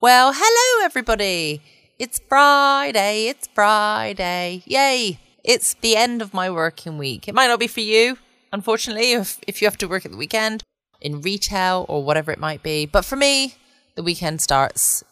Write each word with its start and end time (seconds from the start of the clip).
Well, 0.00 0.32
hello 0.32 0.84
everybody. 0.84 1.60
It's 1.98 2.20
Friday. 2.28 3.26
It's 3.26 3.48
Friday. 3.48 4.62
Yay. 4.64 5.18
It's 5.42 5.74
the 5.74 5.96
end 5.96 6.22
of 6.22 6.32
my 6.32 6.48
working 6.50 6.98
week. 6.98 7.26
It 7.26 7.34
might 7.34 7.48
not 7.48 7.58
be 7.58 7.66
for 7.66 7.80
you, 7.80 8.16
unfortunately, 8.52 9.10
if, 9.10 9.40
if 9.48 9.60
you 9.60 9.66
have 9.66 9.76
to 9.78 9.88
work 9.88 10.04
at 10.04 10.12
the 10.12 10.16
weekend 10.16 10.62
in 11.00 11.20
retail 11.20 11.84
or 11.88 12.04
whatever 12.04 12.30
it 12.30 12.38
might 12.38 12.62
be. 12.62 12.86
But 12.86 13.04
for 13.04 13.16
me, 13.16 13.56
the 13.96 14.04
weekend 14.04 14.40
starts 14.40 15.02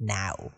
now. 0.00 0.50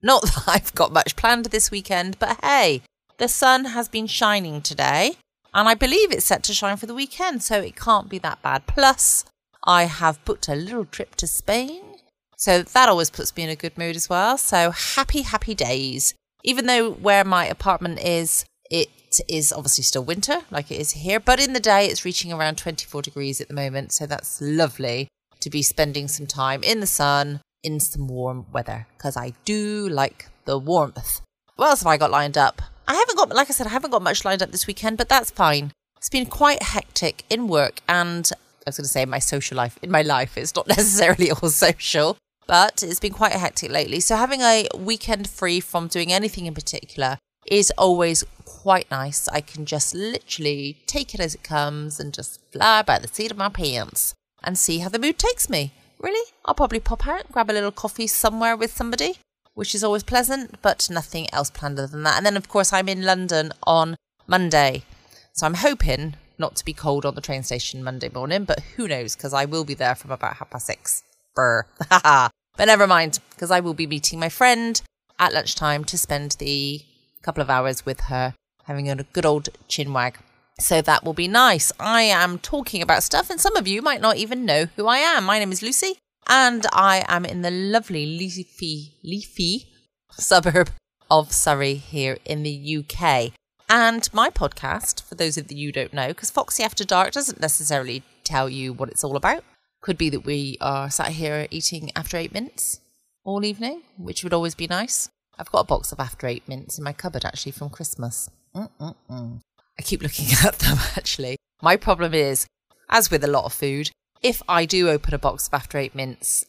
Not 0.00 0.22
that 0.26 0.44
I've 0.46 0.74
got 0.76 0.92
much 0.92 1.16
planned 1.16 1.46
this 1.46 1.72
weekend, 1.72 2.20
but 2.20 2.38
hey, 2.44 2.82
the 3.18 3.26
sun 3.26 3.64
has 3.64 3.88
been 3.88 4.06
shining 4.06 4.62
today, 4.62 5.16
and 5.52 5.68
I 5.68 5.74
believe 5.74 6.12
it's 6.12 6.26
set 6.26 6.44
to 6.44 6.54
shine 6.54 6.76
for 6.76 6.86
the 6.86 6.94
weekend, 6.94 7.42
so 7.42 7.58
it 7.58 7.74
can't 7.74 8.08
be 8.08 8.18
that 8.20 8.40
bad. 8.40 8.68
Plus, 8.68 9.24
I 9.64 9.86
have 9.86 10.24
booked 10.24 10.46
a 10.46 10.54
little 10.54 10.84
trip 10.84 11.16
to 11.16 11.26
Spain 11.26 11.93
so 12.36 12.62
that 12.62 12.88
always 12.88 13.10
puts 13.10 13.34
me 13.36 13.44
in 13.44 13.50
a 13.50 13.56
good 13.56 13.76
mood 13.78 13.96
as 13.96 14.08
well. 14.08 14.38
So 14.38 14.70
happy, 14.70 15.22
happy 15.22 15.54
days. 15.54 16.14
Even 16.42 16.66
though 16.66 16.90
where 16.90 17.24
my 17.24 17.46
apartment 17.46 18.00
is, 18.00 18.44
it 18.70 18.88
is 19.28 19.52
obviously 19.52 19.84
still 19.84 20.04
winter, 20.04 20.40
like 20.50 20.70
it 20.70 20.80
is 20.80 20.92
here, 20.92 21.20
but 21.20 21.40
in 21.40 21.52
the 21.52 21.60
day 21.60 21.86
it's 21.86 22.04
reaching 22.04 22.32
around 22.32 22.58
24 22.58 23.02
degrees 23.02 23.40
at 23.40 23.48
the 23.48 23.54
moment. 23.54 23.92
So 23.92 24.06
that's 24.06 24.40
lovely 24.40 25.08
to 25.40 25.50
be 25.50 25.62
spending 25.62 26.08
some 26.08 26.26
time 26.26 26.62
in 26.62 26.80
the 26.80 26.86
sun 26.86 27.40
in 27.62 27.80
some 27.80 28.08
warm 28.08 28.46
weather 28.52 28.86
because 28.96 29.16
I 29.16 29.32
do 29.44 29.88
like 29.88 30.28
the 30.44 30.58
warmth. 30.58 31.20
What 31.56 31.70
else 31.70 31.80
have 31.80 31.86
I 31.86 31.96
got 31.96 32.10
lined 32.10 32.36
up? 32.36 32.60
I 32.86 32.94
haven't 32.94 33.16
got, 33.16 33.34
like 33.34 33.48
I 33.48 33.52
said, 33.52 33.66
I 33.66 33.70
haven't 33.70 33.90
got 33.90 34.02
much 34.02 34.24
lined 34.24 34.42
up 34.42 34.50
this 34.50 34.66
weekend, 34.66 34.98
but 34.98 35.08
that's 35.08 35.30
fine. 35.30 35.72
It's 35.96 36.10
been 36.10 36.26
quite 36.26 36.62
hectic 36.62 37.24
in 37.30 37.48
work 37.48 37.80
and 37.88 38.30
I 38.34 38.70
was 38.70 38.76
going 38.76 38.84
to 38.84 38.88
say 38.88 39.04
my 39.04 39.18
social 39.18 39.56
life. 39.56 39.78
In 39.82 39.90
my 39.90 40.02
life, 40.02 40.36
it's 40.36 40.54
not 40.54 40.66
necessarily 40.68 41.30
all 41.30 41.48
social 41.48 42.18
but 42.46 42.82
it's 42.82 43.00
been 43.00 43.12
quite 43.12 43.32
hectic 43.32 43.70
lately. 43.70 44.00
So 44.00 44.16
having 44.16 44.40
a 44.40 44.68
weekend 44.76 45.28
free 45.28 45.60
from 45.60 45.88
doing 45.88 46.12
anything 46.12 46.46
in 46.46 46.54
particular 46.54 47.18
is 47.46 47.72
always 47.76 48.24
quite 48.44 48.90
nice. 48.90 49.28
I 49.28 49.40
can 49.40 49.66
just 49.66 49.94
literally 49.94 50.78
take 50.86 51.14
it 51.14 51.20
as 51.20 51.34
it 51.34 51.42
comes 51.42 52.00
and 52.00 52.12
just 52.12 52.40
fly 52.52 52.82
by 52.82 52.98
the 52.98 53.08
seat 53.08 53.30
of 53.30 53.36
my 53.36 53.48
pants 53.48 54.14
and 54.42 54.58
see 54.58 54.78
how 54.78 54.88
the 54.88 54.98
mood 54.98 55.18
takes 55.18 55.48
me. 55.48 55.72
Really? 55.98 56.32
I'll 56.44 56.54
probably 56.54 56.80
pop 56.80 57.06
out, 57.06 57.24
and 57.24 57.32
grab 57.32 57.50
a 57.50 57.52
little 57.52 57.72
coffee 57.72 58.06
somewhere 58.06 58.56
with 58.56 58.72
somebody, 58.72 59.16
which 59.54 59.74
is 59.74 59.82
always 59.82 60.02
pleasant, 60.02 60.60
but 60.60 60.88
nothing 60.90 61.32
else 61.32 61.50
planned 61.50 61.78
other 61.78 61.86
than 61.86 62.02
that. 62.02 62.16
And 62.16 62.26
then, 62.26 62.36
of 62.36 62.48
course, 62.48 62.72
I'm 62.72 62.88
in 62.88 63.02
London 63.02 63.52
on 63.66 63.96
Monday. 64.26 64.84
So 65.32 65.46
I'm 65.46 65.54
hoping 65.54 66.16
not 66.38 66.56
to 66.56 66.64
be 66.64 66.72
cold 66.72 67.06
on 67.06 67.14
the 67.14 67.20
train 67.20 67.42
station 67.42 67.82
Monday 67.82 68.10
morning, 68.10 68.44
but 68.44 68.60
who 68.76 68.86
knows, 68.86 69.16
because 69.16 69.32
I 69.32 69.46
will 69.46 69.64
be 69.64 69.74
there 69.74 69.94
from 69.94 70.10
about 70.10 70.36
half 70.36 70.50
past 70.50 70.66
six. 70.66 71.02
Brr. 71.34 71.66
but 72.56 72.66
never 72.66 72.86
mind, 72.86 73.20
because 73.30 73.50
I 73.50 73.60
will 73.60 73.74
be 73.74 73.86
meeting 73.86 74.18
my 74.18 74.28
friend 74.28 74.80
at 75.18 75.32
lunchtime 75.32 75.84
to 75.84 75.98
spend 75.98 76.32
the 76.38 76.82
couple 77.22 77.42
of 77.42 77.50
hours 77.50 77.86
with 77.86 78.00
her, 78.02 78.34
having 78.64 78.88
a 78.90 79.02
good 79.02 79.26
old 79.26 79.48
chinwag. 79.68 80.16
So 80.60 80.80
that 80.82 81.04
will 81.04 81.14
be 81.14 81.26
nice. 81.26 81.72
I 81.80 82.02
am 82.02 82.38
talking 82.38 82.80
about 82.82 83.02
stuff, 83.02 83.30
and 83.30 83.40
some 83.40 83.56
of 83.56 83.66
you 83.66 83.82
might 83.82 84.00
not 84.00 84.16
even 84.16 84.44
know 84.44 84.66
who 84.76 84.86
I 84.86 84.98
am. 84.98 85.24
My 85.24 85.38
name 85.38 85.50
is 85.50 85.62
Lucy, 85.62 85.98
and 86.28 86.66
I 86.72 87.04
am 87.08 87.24
in 87.24 87.42
the 87.42 87.50
lovely 87.50 88.06
leafy, 88.06 88.92
leafy 89.02 89.66
suburb 90.10 90.70
of 91.10 91.32
Surrey 91.32 91.74
here 91.74 92.18
in 92.24 92.44
the 92.44 92.78
UK. 92.78 93.32
And 93.68 94.08
my 94.12 94.30
podcast, 94.30 95.02
for 95.02 95.14
those 95.16 95.36
of 95.36 95.50
you 95.50 95.68
who 95.68 95.72
don't 95.72 95.92
know, 95.92 96.08
because 96.08 96.30
Foxy 96.30 96.62
After 96.62 96.84
Dark 96.84 97.12
doesn't 97.12 97.40
necessarily 97.40 98.02
tell 98.22 98.48
you 98.48 98.72
what 98.72 98.90
it's 98.90 99.02
all 99.02 99.16
about. 99.16 99.42
Could 99.84 99.98
be 99.98 100.08
that 100.08 100.24
we 100.24 100.56
are 100.62 100.88
sat 100.88 101.08
here 101.08 101.46
eating 101.50 101.90
after 101.94 102.16
eight 102.16 102.32
mints 102.32 102.80
all 103.22 103.44
evening, 103.44 103.82
which 103.98 104.24
would 104.24 104.32
always 104.32 104.54
be 104.54 104.66
nice. 104.66 105.10
I've 105.38 105.52
got 105.52 105.58
a 105.58 105.66
box 105.66 105.92
of 105.92 106.00
after 106.00 106.26
eight 106.26 106.48
mints 106.48 106.78
in 106.78 106.84
my 106.84 106.94
cupboard 106.94 107.26
actually 107.26 107.52
from 107.52 107.68
Christmas. 107.68 108.30
Mm-mm-mm. 108.56 109.42
I 109.78 109.82
keep 109.82 110.00
looking 110.00 110.28
at 110.42 110.58
them 110.60 110.78
actually. 110.96 111.36
My 111.60 111.76
problem 111.76 112.14
is, 112.14 112.46
as 112.88 113.10
with 113.10 113.22
a 113.24 113.26
lot 113.26 113.44
of 113.44 113.52
food, 113.52 113.90
if 114.22 114.42
I 114.48 114.64
do 114.64 114.88
open 114.88 115.12
a 115.12 115.18
box 115.18 115.48
of 115.48 115.52
after 115.52 115.76
eight 115.76 115.94
mints, 115.94 116.46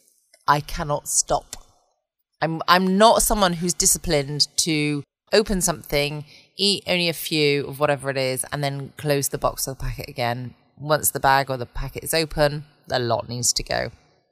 I 0.48 0.60
cannot 0.60 1.06
stop. 1.06 1.56
I'm 2.40 2.62
I'm 2.66 2.96
not 2.96 3.20
someone 3.20 3.52
who's 3.52 3.74
disciplined 3.74 4.48
to 4.64 5.02
open 5.30 5.60
something, 5.60 6.24
eat 6.56 6.84
only 6.86 7.10
a 7.10 7.12
few 7.12 7.66
of 7.66 7.80
whatever 7.80 8.08
it 8.08 8.16
is, 8.16 8.46
and 8.50 8.64
then 8.64 8.94
close 8.96 9.28
the 9.28 9.36
box 9.36 9.68
or 9.68 9.72
the 9.72 9.80
packet 9.80 10.08
again. 10.08 10.54
Once 10.78 11.10
the 11.10 11.20
bag 11.20 11.50
or 11.50 11.58
the 11.58 11.66
packet 11.66 12.02
is 12.02 12.14
open, 12.14 12.64
a 12.90 12.98
lot 12.98 13.28
needs 13.28 13.52
to 13.54 13.62
go. 13.62 13.90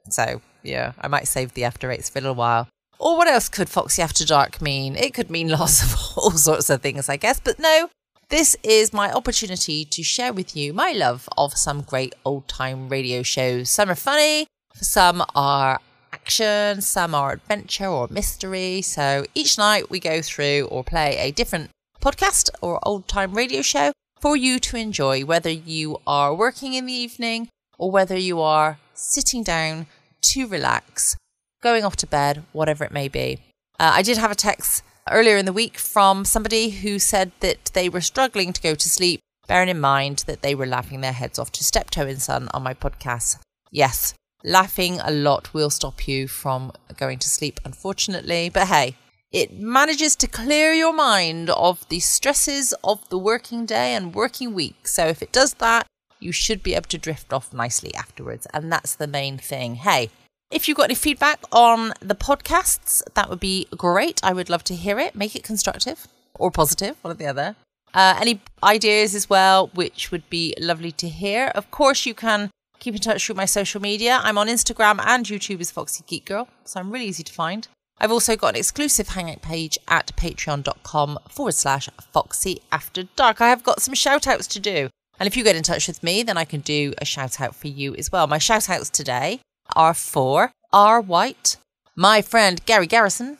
So, 0.09 0.41
yeah, 0.63 0.93
I 0.99 1.07
might 1.07 1.27
save 1.27 1.53
the 1.53 1.63
after 1.63 1.91
eights 1.91 2.09
for 2.09 2.19
a 2.19 2.21
little 2.21 2.35
while. 2.35 2.67
Or 2.99 3.17
what 3.17 3.27
else 3.27 3.49
could 3.49 3.69
Foxy 3.69 4.01
After 4.01 4.25
Dark 4.25 4.61
mean? 4.61 4.95
It 4.95 5.13
could 5.13 5.29
mean 5.29 5.49
lots 5.59 5.83
of 5.83 6.17
all 6.17 6.31
sorts 6.31 6.69
of 6.69 6.81
things, 6.81 7.09
I 7.09 7.17
guess. 7.17 7.39
But 7.39 7.59
no, 7.59 7.89
this 8.29 8.55
is 8.63 8.93
my 8.93 9.11
opportunity 9.11 9.85
to 9.85 10.03
share 10.03 10.33
with 10.33 10.55
you 10.55 10.73
my 10.73 10.91
love 10.91 11.27
of 11.37 11.57
some 11.57 11.81
great 11.81 12.15
old 12.23 12.47
time 12.47 12.89
radio 12.89 13.21
shows. 13.21 13.69
Some 13.69 13.89
are 13.89 13.95
funny, 13.95 14.47
some 14.73 15.23
are 15.35 15.79
action, 16.13 16.81
some 16.81 17.13
are 17.13 17.33
adventure 17.33 17.87
or 17.87 18.07
mystery. 18.09 18.81
So 18.81 19.25
each 19.35 19.57
night 19.57 19.89
we 19.89 19.99
go 19.99 20.21
through 20.21 20.67
or 20.71 20.83
play 20.83 21.17
a 21.17 21.31
different 21.31 21.69
podcast 22.01 22.49
or 22.61 22.79
old 22.83 23.07
time 23.07 23.33
radio 23.33 23.61
show 23.61 23.91
for 24.21 24.35
you 24.35 24.59
to 24.59 24.77
enjoy, 24.77 25.25
whether 25.25 25.49
you 25.49 25.99
are 26.07 26.33
working 26.33 26.73
in 26.73 26.85
the 26.85 26.93
evening 26.93 27.49
or 27.77 27.91
whether 27.91 28.17
you 28.17 28.41
are 28.41 28.79
sitting 28.93 29.43
down 29.43 29.87
to 30.21 30.47
relax, 30.47 31.15
going 31.61 31.83
off 31.83 31.95
to 31.97 32.07
bed, 32.07 32.43
whatever 32.51 32.83
it 32.83 32.91
may 32.91 33.07
be. 33.07 33.39
Uh, 33.79 33.91
I 33.93 34.01
did 34.01 34.17
have 34.17 34.31
a 34.31 34.35
text 34.35 34.83
earlier 35.11 35.37
in 35.37 35.45
the 35.45 35.53
week 35.53 35.77
from 35.77 36.25
somebody 36.25 36.69
who 36.69 36.97
said 36.97 37.31
that 37.41 37.71
they 37.73 37.89
were 37.89 38.01
struggling 38.01 38.53
to 38.53 38.61
go 38.61 38.75
to 38.75 38.89
sleep, 38.89 39.19
bearing 39.47 39.69
in 39.69 39.79
mind 39.79 40.23
that 40.27 40.41
they 40.41 40.55
were 40.55 40.65
laughing 40.65 41.01
their 41.01 41.13
heads 41.13 41.37
off 41.37 41.51
to 41.53 41.63
Steptoe 41.63 42.07
and 42.07 42.21
Son 42.21 42.49
on 42.53 42.63
my 42.63 42.73
podcast. 42.73 43.37
Yes, 43.71 44.13
laughing 44.43 44.99
a 45.03 45.11
lot 45.11 45.53
will 45.53 45.69
stop 45.69 46.07
you 46.07 46.27
from 46.27 46.71
going 46.97 47.19
to 47.19 47.29
sleep, 47.29 47.59
unfortunately. 47.65 48.49
But 48.49 48.67
hey, 48.67 48.95
it 49.31 49.59
manages 49.59 50.15
to 50.17 50.27
clear 50.27 50.71
your 50.71 50.93
mind 50.93 51.49
of 51.49 51.87
the 51.89 51.99
stresses 51.99 52.73
of 52.83 53.07
the 53.09 53.17
working 53.17 53.65
day 53.65 53.93
and 53.93 54.15
working 54.15 54.53
week. 54.53 54.87
So 54.87 55.07
if 55.07 55.21
it 55.21 55.31
does 55.31 55.55
that, 55.55 55.85
you 56.25 56.31
should 56.31 56.61
be 56.63 56.73
able 56.73 56.87
to 56.87 56.97
drift 56.97 57.31
off 57.31 57.53
nicely 57.53 57.93
afterwards. 57.93 58.47
And 58.53 58.71
that's 58.71 58.95
the 58.95 59.07
main 59.07 59.37
thing. 59.37 59.75
Hey, 59.75 60.09
if 60.51 60.67
you've 60.67 60.77
got 60.77 60.85
any 60.85 60.95
feedback 60.95 61.39
on 61.51 61.93
the 61.99 62.15
podcasts, 62.15 63.01
that 63.13 63.29
would 63.29 63.39
be 63.39 63.67
great. 63.77 64.19
I 64.23 64.33
would 64.33 64.49
love 64.49 64.63
to 64.65 64.75
hear 64.75 64.99
it. 64.99 65.15
Make 65.15 65.35
it 65.35 65.43
constructive 65.43 66.07
or 66.33 66.51
positive, 66.51 66.97
one 67.01 67.11
or 67.11 67.15
the 67.15 67.27
other. 67.27 67.55
Uh, 67.93 68.17
any 68.19 68.41
ideas 68.61 69.15
as 69.15 69.29
well, 69.29 69.67
which 69.73 70.11
would 70.11 70.29
be 70.29 70.53
lovely 70.59 70.91
to 70.91 71.07
hear. 71.07 71.47
Of 71.55 71.71
course, 71.71 72.05
you 72.05 72.13
can 72.13 72.51
keep 72.79 72.93
in 72.93 73.01
touch 73.01 73.27
with 73.29 73.37
my 73.37 73.45
social 73.45 73.81
media. 73.81 74.19
I'm 74.21 74.37
on 74.37 74.47
Instagram 74.47 74.99
and 75.05 75.25
YouTube 75.25 75.61
as 75.61 75.71
Foxy 75.71 76.03
Geek 76.05 76.25
Girl, 76.25 76.49
so 76.65 76.79
I'm 76.79 76.91
really 76.91 77.05
easy 77.05 77.23
to 77.23 77.31
find. 77.31 77.67
I've 77.97 78.11
also 78.11 78.35
got 78.35 78.49
an 78.49 78.57
exclusive 78.57 79.09
Hangout 79.09 79.41
page 79.41 79.77
at 79.87 80.13
patreon.com 80.17 81.19
forward 81.29 81.53
slash 81.53 81.89
Foxy 82.11 82.61
After 82.71 83.03
Dark. 83.15 83.39
I 83.39 83.47
have 83.47 83.63
got 83.63 83.81
some 83.81 83.93
shout 83.93 84.27
outs 84.27 84.47
to 84.47 84.59
do. 84.59 84.89
And 85.19 85.27
if 85.27 85.37
you 85.37 85.43
get 85.43 85.55
in 85.55 85.63
touch 85.63 85.87
with 85.87 86.03
me, 86.03 86.23
then 86.23 86.37
I 86.37 86.45
can 86.45 86.61
do 86.61 86.93
a 86.97 87.05
shout 87.05 87.39
out 87.39 87.55
for 87.55 87.67
you 87.67 87.95
as 87.95 88.11
well. 88.11 88.27
My 88.27 88.37
shout 88.37 88.69
outs 88.69 88.89
today 88.89 89.39
are 89.75 89.93
for 89.93 90.51
R. 90.73 90.99
White, 91.01 91.57
my 91.95 92.21
friend 92.21 92.63
Gary 92.65 92.87
Garrison, 92.87 93.37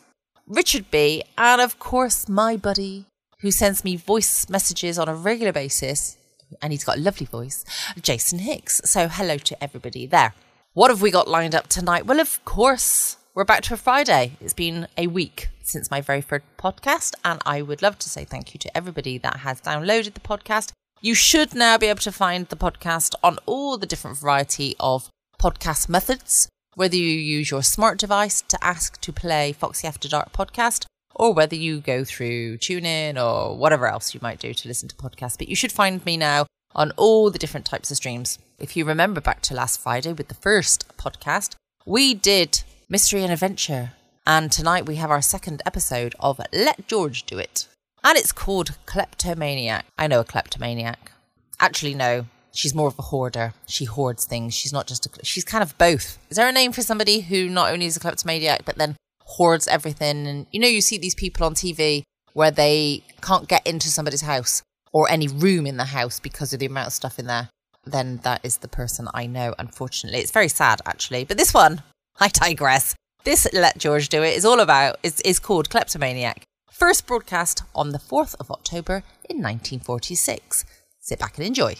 Richard 0.48 0.90
B., 0.92 1.24
and 1.38 1.60
of 1.60 1.80
course 1.80 2.30
my 2.30 2.56
buddy 2.56 3.06
who 3.40 3.52
sends 3.52 3.84
me 3.84 3.96
voice 3.96 4.50
messages 4.50 4.98
on 4.98 5.10
a 5.10 5.16
regular 5.16 5.52
basis. 5.52 6.18
And 6.62 6.72
he's 6.72 6.84
got 6.84 6.98
a 6.98 7.02
lovely 7.02 7.26
voice, 7.26 7.66
Jason 8.00 8.40
Hicks. 8.40 8.82
So 8.86 9.08
hello 9.08 9.38
to 9.38 9.64
everybody 9.64 10.06
there. 10.06 10.34
What 10.74 10.92
have 10.92 11.02
we 11.02 11.12
got 11.12 11.28
lined 11.28 11.56
up 11.56 11.68
tonight? 11.68 12.06
Well, 12.06 12.20
of 12.20 12.44
course, 12.46 13.18
we're 13.34 13.44
back 13.44 13.64
to 13.64 13.74
a 13.74 13.78
Friday. 13.78 14.34
It's 14.40 14.54
been 14.54 14.88
a 14.98 15.08
week 15.08 15.50
since 15.64 15.92
my 15.92 16.02
very 16.02 16.22
first 16.22 16.46
podcast, 16.58 17.16
and 17.26 17.42
I 17.46 17.62
would 17.62 17.82
love 17.82 17.98
to 18.00 18.10
say 18.10 18.24
thank 18.24 18.54
you 18.54 18.60
to 18.60 18.78
everybody 18.78 19.18
that 19.18 19.38
has 19.38 19.60
downloaded 19.60 20.14
the 20.14 20.20
podcast 20.20 20.72
you 21.02 21.14
should 21.14 21.54
now 21.54 21.78
be 21.78 21.88
able 21.88 22.00
to 22.00 22.12
find 22.12 22.48
the 22.48 22.56
podcast 22.56 23.14
on 23.24 23.38
all 23.46 23.78
the 23.78 23.86
different 23.86 24.18
variety 24.18 24.76
of 24.80 25.10
podcast 25.40 25.90
methods, 25.90 26.48
whether 26.76 26.96
you 26.96 27.04
use 27.06 27.52
your 27.52 27.64
smart 27.64 28.00
device 28.00 28.42
to 28.42 28.64
ask 28.64 29.00
to 29.02 29.14
play 29.14 29.52
Foxy 29.52 29.88
After 29.88 30.08
Dark 30.08 30.32
podcast, 30.32 30.86
or 31.14 31.34
whether 31.34 31.56
you 31.56 31.80
go 31.80 32.04
through 32.04 32.58
TuneIn 32.58 33.22
or 33.22 33.56
whatever 33.58 33.88
else 33.88 34.14
you 34.14 34.20
might 34.24 34.40
do 34.40 34.54
to 34.54 34.68
listen 34.68 34.90
to 34.90 34.96
podcasts. 34.96 35.38
But 35.38 35.50
you 35.50 35.56
should 35.56 35.72
find 35.72 36.06
me 36.06 36.18
now 36.18 36.46
on 36.74 36.92
all 36.98 37.30
the 37.30 37.40
different 37.40 37.66
types 37.66 37.92
of 37.92 37.98
streams. 37.98 38.40
If 38.58 38.76
you 38.76 38.86
remember 38.86 39.22
back 39.22 39.42
to 39.44 39.54
last 39.54 39.80
Friday 39.80 40.14
with 40.14 40.28
the 40.28 40.34
first 40.36 40.88
podcast, 40.98 41.56
we 41.86 42.14
did 42.14 42.64
Mystery 42.90 43.24
and 43.24 43.32
Adventure. 43.32 43.92
And 44.28 44.52
tonight 44.52 44.88
we 44.88 44.96
have 44.96 45.12
our 45.12 45.22
second 45.22 45.62
episode 45.66 46.16
of 46.20 46.42
Let 46.52 46.88
George 46.88 47.24
Do 47.24 47.38
It 47.38 47.68
and 48.06 48.18
it's 48.18 48.32
called 48.32 48.78
Kleptomaniac. 48.86 49.86
I 49.98 50.08
know 50.08 50.20
a 50.20 50.24
kleptomaniac. 50.24 51.12
Actually, 51.60 51.96
no, 51.96 52.28
she's 52.54 52.76
more 52.76 52.88
of 52.88 53.00
a 53.00 53.04
hoarder. 53.04 53.54
She 53.66 53.86
hoards 53.86 54.26
things. 54.26 54.54
She's 54.54 54.72
not 54.72 54.86
just 54.86 55.06
a. 55.08 55.26
She's 55.26 55.44
kind 55.44 55.64
of 55.64 55.78
both. 55.78 56.20
Is 56.30 56.38
there 56.38 56.48
a 56.48 56.52
name 56.52 56.72
for 56.72 56.84
somebody 56.84 57.22
who 57.22 57.50
not 57.50 57.72
only 57.72 57.88
is 57.88 57.98
a 57.98 58.00
kleptomaniac 58.00 58.64
but 58.64 58.78
then 58.78 58.96
hoards 59.22 59.68
everything? 59.68 60.28
And 60.28 60.46
you 60.52 60.60
know, 60.60 60.68
you 60.68 60.82
see 60.82 60.98
these 61.00 61.16
people 61.16 61.46
on 61.46 61.56
TV 61.56 62.04
where 62.34 62.52
they 62.52 63.04
can't 63.22 63.48
get 63.48 63.66
into 63.66 63.88
somebody's 63.88 64.22
house 64.22 64.62
or 64.94 65.10
any 65.10 65.28
room 65.28 65.66
in 65.66 65.78
the 65.78 65.86
house 65.86 66.20
because 66.20 66.54
of 66.54 66.60
the 66.60 66.68
amount 66.68 66.88
of 66.88 66.94
stuff 66.94 67.18
in 67.18 67.26
there. 67.26 67.50
Then 67.86 68.18
that 68.24 68.42
is 68.44 68.58
the 68.58 68.68
person 68.68 69.08
I 69.14 69.26
know. 69.26 69.56
Unfortunately, 69.58 70.20
it's 70.20 70.32
very 70.32 70.50
sad 70.50 70.80
actually. 70.86 71.26
But 71.26 71.38
this 71.38 71.54
one, 71.54 71.82
I 72.20 72.28
digress. 72.28 72.94
This 73.24 73.48
Let 73.54 73.80
George 73.80 74.10
Do 74.10 74.22
It 74.22 74.36
is 74.36 74.46
all 74.46 74.60
about 74.60 74.98
is 75.02 75.22
is 75.22 75.40
called 75.40 75.72
Kleptomaniac. 75.72 76.44
First 76.76 77.08
broadcast 77.08 77.64
on 77.74 77.92
the 77.92 78.00
4th 78.00 78.36
of 78.38 78.52
October 78.52 78.96
in 79.30 79.38
1946. 79.38 80.66
Sit 81.00 81.20
back 81.20 81.38
and 81.38 81.48
enjoy. 81.48 81.76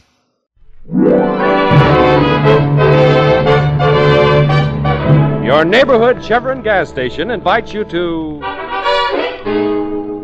Your 5.46 5.66
neighborhood 5.66 6.24
Chevron 6.24 6.62
gas 6.62 6.88
station 6.88 7.30
invites 7.32 7.74
you 7.74 7.84
to. 7.84 8.40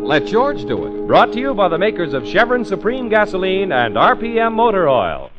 Let 0.06 0.24
George 0.24 0.64
do 0.64 0.86
it. 0.86 1.06
Brought 1.06 1.34
to 1.34 1.38
you 1.38 1.52
by 1.52 1.68
the 1.68 1.76
makers 1.76 2.14
of 2.14 2.26
Chevron 2.26 2.64
Supreme 2.64 3.10
Gasoline 3.10 3.72
and 3.72 3.96
RPM 3.96 4.54
Motor 4.54 4.88
Oil. 4.88 5.30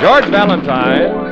George 0.00 0.24
Valentine. 0.24 1.31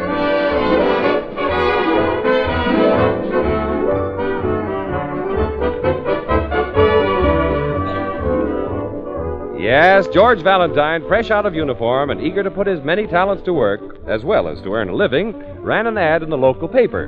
Yes, 9.71 10.09
George 10.09 10.43
Valentine, 10.43 11.07
fresh 11.07 11.31
out 11.31 11.47
of 11.47 11.55
uniform 11.55 12.11
and 12.11 12.21
eager 12.21 12.43
to 12.43 12.51
put 12.51 12.67
his 12.67 12.83
many 12.83 13.07
talents 13.07 13.45
to 13.45 13.53
work, 13.53 14.01
as 14.09 14.25
well 14.25 14.49
as 14.49 14.61
to 14.63 14.75
earn 14.75 14.89
a 14.89 14.93
living, 14.97 15.33
ran 15.63 15.87
an 15.87 15.97
ad 15.97 16.25
in 16.25 16.29
the 16.29 16.37
local 16.37 16.67
paper. 16.67 17.07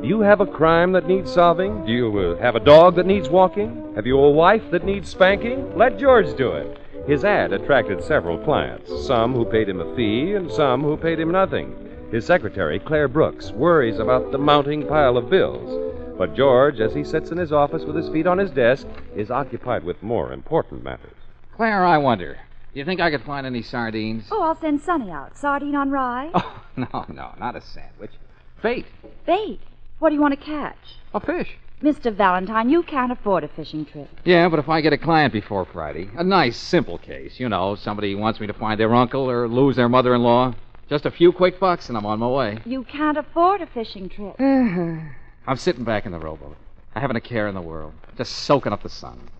Do 0.00 0.06
you 0.06 0.20
have 0.20 0.40
a 0.40 0.46
crime 0.46 0.92
that 0.92 1.08
needs 1.08 1.32
solving? 1.32 1.84
Do 1.84 1.90
you 1.90 2.16
uh, 2.16 2.40
have 2.40 2.54
a 2.54 2.60
dog 2.60 2.94
that 2.94 3.06
needs 3.06 3.28
walking? 3.28 3.92
Have 3.96 4.06
you 4.06 4.20
a 4.20 4.30
wife 4.30 4.62
that 4.70 4.84
needs 4.84 5.10
spanking? 5.10 5.76
Let 5.76 5.98
George 5.98 6.36
do 6.36 6.52
it. 6.52 6.78
His 7.08 7.24
ad 7.24 7.52
attracted 7.52 8.04
several 8.04 8.38
clients, 8.38 8.88
some 9.04 9.34
who 9.34 9.44
paid 9.44 9.68
him 9.68 9.80
a 9.80 9.96
fee 9.96 10.34
and 10.34 10.48
some 10.48 10.84
who 10.84 10.96
paid 10.96 11.18
him 11.18 11.32
nothing. 11.32 11.74
His 12.12 12.24
secretary, 12.24 12.78
Claire 12.78 13.08
Brooks, 13.08 13.50
worries 13.50 13.98
about 13.98 14.30
the 14.30 14.38
mounting 14.38 14.86
pile 14.86 15.16
of 15.16 15.28
bills. 15.28 16.16
But 16.16 16.36
George, 16.36 16.78
as 16.78 16.94
he 16.94 17.02
sits 17.02 17.32
in 17.32 17.38
his 17.38 17.50
office 17.50 17.82
with 17.82 17.96
his 17.96 18.08
feet 18.10 18.28
on 18.28 18.38
his 18.38 18.52
desk, 18.52 18.86
is 19.16 19.32
occupied 19.32 19.82
with 19.82 20.00
more 20.04 20.32
important 20.32 20.84
matters. 20.84 21.15
Claire, 21.56 21.86
I 21.86 21.96
wonder. 21.96 22.34
Do 22.74 22.78
you 22.78 22.84
think 22.84 23.00
I 23.00 23.10
could 23.10 23.22
find 23.22 23.46
any 23.46 23.62
sardines? 23.62 24.28
Oh, 24.30 24.42
I'll 24.42 24.60
send 24.60 24.82
Sonny 24.82 25.10
out. 25.10 25.38
Sardine 25.38 25.74
on 25.74 25.90
rye? 25.90 26.30
Oh, 26.34 26.62
no, 26.76 27.06
no, 27.08 27.32
not 27.40 27.56
a 27.56 27.62
sandwich. 27.62 28.10
Bait. 28.62 28.84
Bait. 29.24 29.58
What 29.98 30.10
do 30.10 30.14
you 30.14 30.20
want 30.20 30.38
to 30.38 30.44
catch? 30.44 30.76
A 31.14 31.20
fish. 31.20 31.56
Mr. 31.82 32.14
Valentine, 32.14 32.68
you 32.68 32.82
can't 32.82 33.10
afford 33.10 33.42
a 33.42 33.48
fishing 33.48 33.86
trip. 33.86 34.08
Yeah, 34.26 34.50
but 34.50 34.58
if 34.58 34.68
I 34.68 34.82
get 34.82 34.92
a 34.92 34.98
client 34.98 35.32
before 35.32 35.64
Friday, 35.64 36.10
a 36.18 36.22
nice, 36.22 36.58
simple 36.58 36.98
case, 36.98 37.40
you 37.40 37.48
know, 37.48 37.74
somebody 37.74 38.14
wants 38.14 38.38
me 38.38 38.46
to 38.48 38.52
find 38.52 38.78
their 38.78 38.94
uncle 38.94 39.30
or 39.30 39.48
lose 39.48 39.76
their 39.76 39.88
mother 39.88 40.14
in 40.14 40.22
law, 40.22 40.54
just 40.90 41.06
a 41.06 41.10
few 41.10 41.32
quick 41.32 41.58
bucks 41.58 41.88
and 41.88 41.96
I'm 41.96 42.04
on 42.04 42.18
my 42.18 42.28
way. 42.28 42.58
You 42.66 42.84
can't 42.84 43.16
afford 43.16 43.62
a 43.62 43.66
fishing 43.66 44.10
trip. 44.10 44.38
I'm 44.40 45.56
sitting 45.56 45.84
back 45.84 46.04
in 46.04 46.12
the 46.12 46.18
rowboat. 46.18 46.56
I 46.94 47.00
haven't 47.00 47.16
a 47.16 47.20
care 47.22 47.48
in 47.48 47.54
the 47.54 47.62
world, 47.62 47.94
just 48.18 48.32
soaking 48.32 48.74
up 48.74 48.82
the 48.82 48.90
sun. 48.90 49.30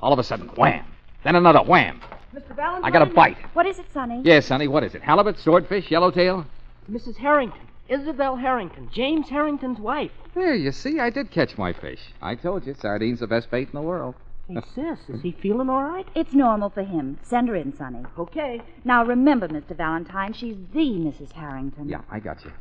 All 0.00 0.14
of 0.14 0.18
a 0.18 0.24
sudden, 0.24 0.48
wham! 0.56 0.86
Then 1.24 1.36
another 1.36 1.60
wham! 1.60 2.00
Mr. 2.34 2.54
Valentine? 2.54 2.84
I 2.84 2.90
got 2.90 3.02
a 3.02 3.06
bite. 3.06 3.38
What 3.54 3.66
is 3.66 3.78
it, 3.78 3.86
Sonny? 3.92 4.20
Yes, 4.24 4.46
Sonny, 4.46 4.68
what 4.68 4.84
is 4.84 4.94
it? 4.94 5.02
Halibut, 5.02 5.38
swordfish, 5.38 5.90
yellowtail? 5.90 6.46
Mrs. 6.90 7.16
Harrington. 7.16 7.60
Isabel 7.88 8.36
Harrington. 8.36 8.90
James 8.92 9.28
Harrington's 9.28 9.78
wife. 9.78 10.10
There, 10.34 10.54
you 10.54 10.72
see, 10.72 10.98
I 11.00 11.10
did 11.10 11.30
catch 11.30 11.56
my 11.56 11.72
fish. 11.72 12.00
I 12.20 12.34
told 12.34 12.66
you, 12.66 12.74
sardine's 12.74 13.20
the 13.20 13.26
best 13.26 13.50
bait 13.50 13.68
in 13.68 13.74
the 13.74 13.82
world. 13.82 14.14
Hey, 14.48 14.60
sis, 14.74 14.98
is 15.08 15.22
he 15.22 15.32
feeling 15.32 15.68
all 15.68 15.82
right? 15.82 16.06
It's 16.14 16.32
normal 16.32 16.70
for 16.70 16.84
him. 16.84 17.18
Send 17.22 17.48
her 17.48 17.56
in, 17.56 17.76
Sonny. 17.76 18.02
Okay. 18.18 18.60
Now 18.84 19.04
remember, 19.04 19.48
Mr. 19.48 19.76
Valentine, 19.76 20.32
she's 20.32 20.56
the 20.72 20.78
Mrs. 20.78 21.32
Harrington. 21.32 21.88
Yeah, 21.88 22.02
I 22.10 22.20
got 22.20 22.44
you. 22.44 22.52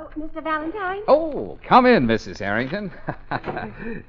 Oh, 0.00 0.08
Mr. 0.18 0.42
Valentine? 0.42 1.02
Oh, 1.08 1.58
come 1.62 1.84
in, 1.84 2.06
Mrs. 2.06 2.38
Harrington. 2.38 2.90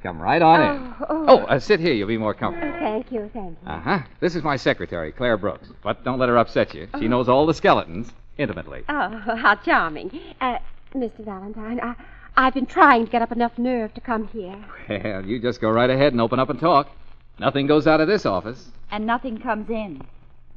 come 0.01 0.21
right 0.21 0.41
on 0.41 0.61
in. 0.61 0.93
Oh, 1.01 1.05
oh. 1.09 1.25
Oh, 1.27 1.37
uh, 1.47 1.59
sit 1.59 1.81
here. 1.81 1.93
You'll 1.93 2.07
be 2.07 2.17
more 2.17 2.33
comfortable. 2.33 2.79
Thank 2.79 3.11
you, 3.11 3.29
thank 3.33 3.57
you. 3.61 3.69
Uh 3.69 3.79
huh. 3.81 3.99
This 4.21 4.37
is 4.37 4.41
my 4.43 4.55
secretary, 4.55 5.11
Claire 5.11 5.35
Brooks. 5.35 5.67
But 5.83 6.05
don't 6.05 6.17
let 6.17 6.29
her 6.29 6.37
upset 6.37 6.73
you. 6.73 6.87
Oh. 6.93 6.99
She 7.01 7.09
knows 7.09 7.27
all 7.27 7.45
the 7.45 7.53
skeletons 7.53 8.09
intimately. 8.37 8.83
Oh, 8.87 9.35
how 9.35 9.55
charming. 9.55 10.17
Uh, 10.39 10.59
Mr. 10.95 11.25
Valentine, 11.25 11.81
I, 11.81 11.95
I've 12.37 12.53
been 12.53 12.65
trying 12.67 13.05
to 13.05 13.11
get 13.11 13.21
up 13.21 13.33
enough 13.33 13.57
nerve 13.57 13.93
to 13.95 14.01
come 14.01 14.29
here. 14.29 14.55
Well, 14.87 15.25
you 15.25 15.39
just 15.39 15.59
go 15.59 15.69
right 15.69 15.89
ahead 15.89 16.13
and 16.13 16.21
open 16.21 16.39
up 16.39 16.49
and 16.49 16.59
talk. 16.59 16.89
Nothing 17.37 17.67
goes 17.67 17.85
out 17.85 17.99
of 17.99 18.07
this 18.07 18.25
office. 18.25 18.69
And 18.91 19.05
nothing 19.05 19.39
comes 19.39 19.69
in. 19.69 20.01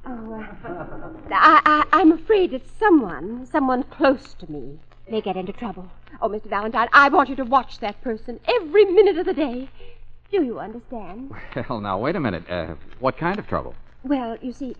Oh, 0.06 0.34
uh, 0.34 0.46
I, 1.32 1.60
I, 1.64 1.84
I'm 1.92 2.12
afraid 2.12 2.52
it's 2.52 2.70
someone, 2.78 3.46
someone 3.46 3.82
close 3.84 4.34
to 4.34 4.50
me, 4.50 4.78
may 5.08 5.20
get 5.20 5.36
into 5.36 5.52
trouble. 5.52 5.88
Oh, 6.20 6.28
Mr. 6.28 6.48
Valentine, 6.48 6.88
I 6.92 7.08
want 7.08 7.28
you 7.28 7.36
to 7.36 7.44
watch 7.44 7.78
that 7.80 8.00
person 8.02 8.40
every 8.46 8.84
minute 8.84 9.18
of 9.18 9.26
the 9.26 9.34
day. 9.34 9.68
Do 10.30 10.42
you 10.42 10.58
understand? 10.58 11.32
Well, 11.68 11.80
now, 11.80 11.98
wait 11.98 12.16
a 12.16 12.20
minute. 12.20 12.48
Uh, 12.50 12.74
what 12.98 13.16
kind 13.16 13.38
of 13.38 13.46
trouble? 13.46 13.74
Well, 14.02 14.36
you 14.40 14.52
see, 14.52 14.76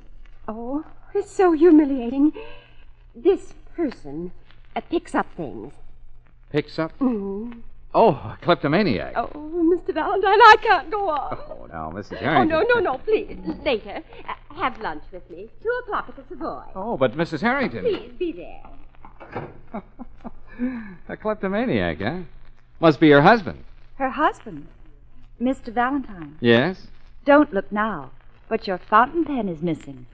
oh, 0.49 0.85
it's 1.15 1.31
so 1.31 1.53
humiliating. 1.53 2.32
This 3.15 3.55
person 3.76 4.32
uh, 4.75 4.81
picks 4.91 5.15
up 5.15 5.26
things. 5.37 5.73
Picks 6.50 6.79
up? 6.79 6.97
Mm. 6.99 7.62
Oh, 7.94 8.11
a 8.11 8.38
kleptomaniac. 8.43 9.12
Oh, 9.17 9.29
Mr. 9.29 9.94
Valentine, 9.94 10.41
I 10.41 10.56
can't 10.61 10.91
go 10.91 11.09
on. 11.09 11.38
Oh, 11.49 11.67
now, 11.67 11.93
Mrs. 11.93 12.19
Harrington. 12.19 12.56
Oh, 12.56 12.62
no, 12.62 12.75
no, 12.75 12.93
no, 12.93 12.99
please. 12.99 13.38
Later. 13.65 14.03
Uh, 14.29 14.55
have 14.56 14.81
lunch 14.81 15.05
with 15.12 15.29
me. 15.31 15.49
Two 15.62 15.81
o'clock 15.85 16.06
at 16.09 16.17
the 16.17 16.35
Savoy. 16.35 16.65
Oh, 16.75 16.97
but 16.97 17.17
Mrs. 17.17 17.41
Harrington. 17.41 17.82
Please, 17.82 18.12
be 18.19 18.32
there. 18.32 19.82
a 21.09 21.17
kleptomaniac, 21.17 22.01
huh? 22.01 22.19
Must 22.81 23.01
be 23.01 23.09
your 23.09 23.23
husband. 23.23 23.65
Her 23.97 24.11
husband, 24.11 24.67
Mr. 25.41 25.73
Valentine. 25.73 26.37
Yes? 26.41 26.87
Don't 27.25 27.53
look 27.53 27.71
now, 27.73 28.11
but 28.49 28.67
your 28.67 28.79
fountain 28.79 29.25
pen 29.25 29.49
is 29.49 29.62
missing. 29.62 30.06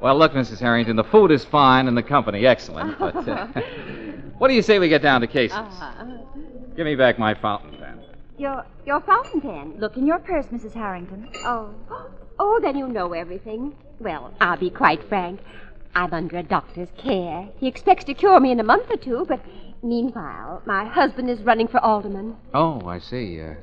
Well, 0.00 0.18
look, 0.18 0.32
Mrs. 0.32 0.58
Harrington, 0.58 0.96
the 0.96 1.04
food 1.04 1.30
is 1.30 1.44
fine 1.44 1.86
and 1.86 1.96
the 1.96 2.02
company 2.02 2.46
excellent, 2.46 2.98
but 2.98 3.28
uh, 3.28 3.48
what 4.40 4.48
do 4.48 4.54
you 4.54 4.62
say 4.62 4.78
we 4.78 4.88
get 4.88 5.02
down 5.02 5.20
to 5.20 5.26
cases? 5.26 5.56
Uh-huh. 5.56 6.04
Give 6.76 6.84
me 6.86 6.96
back 6.96 7.18
my 7.18 7.34
fountain 7.34 7.76
pen. 7.78 8.00
Your 8.38 8.64
your 8.86 9.00
fountain 9.02 9.40
pen. 9.40 9.74
Look 9.78 9.96
in 9.96 10.06
your 10.06 10.18
purse, 10.18 10.46
Mrs. 10.46 10.72
Harrington. 10.74 11.28
Oh. 11.44 11.74
Oh, 12.42 12.58
then 12.62 12.74
you 12.78 12.88
know 12.88 13.12
everything. 13.12 13.74
Well, 13.98 14.32
I'll 14.40 14.56
be 14.56 14.70
quite 14.70 15.06
frank. 15.10 15.40
I'm 15.94 16.14
under 16.14 16.38
a 16.38 16.42
doctor's 16.42 16.88
care. 16.96 17.46
He 17.58 17.66
expects 17.68 18.04
to 18.04 18.14
cure 18.14 18.40
me 18.40 18.50
in 18.50 18.60
a 18.60 18.62
month 18.64 18.86
or 18.90 18.96
two, 18.96 19.26
but 19.28 19.44
meanwhile, 19.82 20.62
my 20.64 20.86
husband 20.86 21.28
is 21.28 21.42
running 21.42 21.68
for 21.68 21.80
alderman. 21.84 22.36
Oh, 22.54 22.80
I 22.88 22.98
see. 22.98 23.42
Uh, 23.42 23.56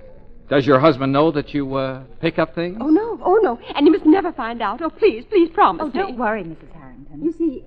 does 0.48 0.68
your 0.68 0.80
husband 0.80 1.12
know 1.12 1.32
that 1.32 1.56
you 1.56 1.74
uh, 1.74 2.04
pick 2.22 2.38
up 2.38 2.54
things? 2.54 2.78
Oh, 2.80 2.90
no, 2.90 3.20
oh, 3.24 3.40
no. 3.42 3.60
And 3.74 3.88
he 3.88 3.90
must 3.90 4.06
never 4.06 4.32
find 4.32 4.62
out. 4.62 4.80
Oh, 4.84 4.92
please, 4.92 5.26
please 5.26 5.50
promise 5.50 5.82
Oh, 5.82 5.88
me. 5.88 5.94
don't 5.94 6.18
worry, 6.20 6.44
Mrs. 6.44 6.72
Harrington. 6.74 7.24
You 7.24 7.32
see, 7.34 7.64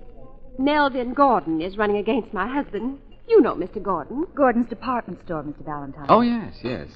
Melvin 0.61 1.13
Gordon 1.13 1.61
is 1.61 1.77
running 1.77 1.97
against 1.97 2.33
my 2.33 2.47
husband. 2.47 2.99
You 3.27 3.41
know 3.41 3.55
Mr. 3.55 3.81
Gordon. 3.81 4.25
Gordon's 4.35 4.69
department 4.69 5.23
store, 5.25 5.43
Mr. 5.43 5.65
Valentine. 5.65 6.05
Oh, 6.09 6.21
yes, 6.21 6.55
yes. 6.63 6.87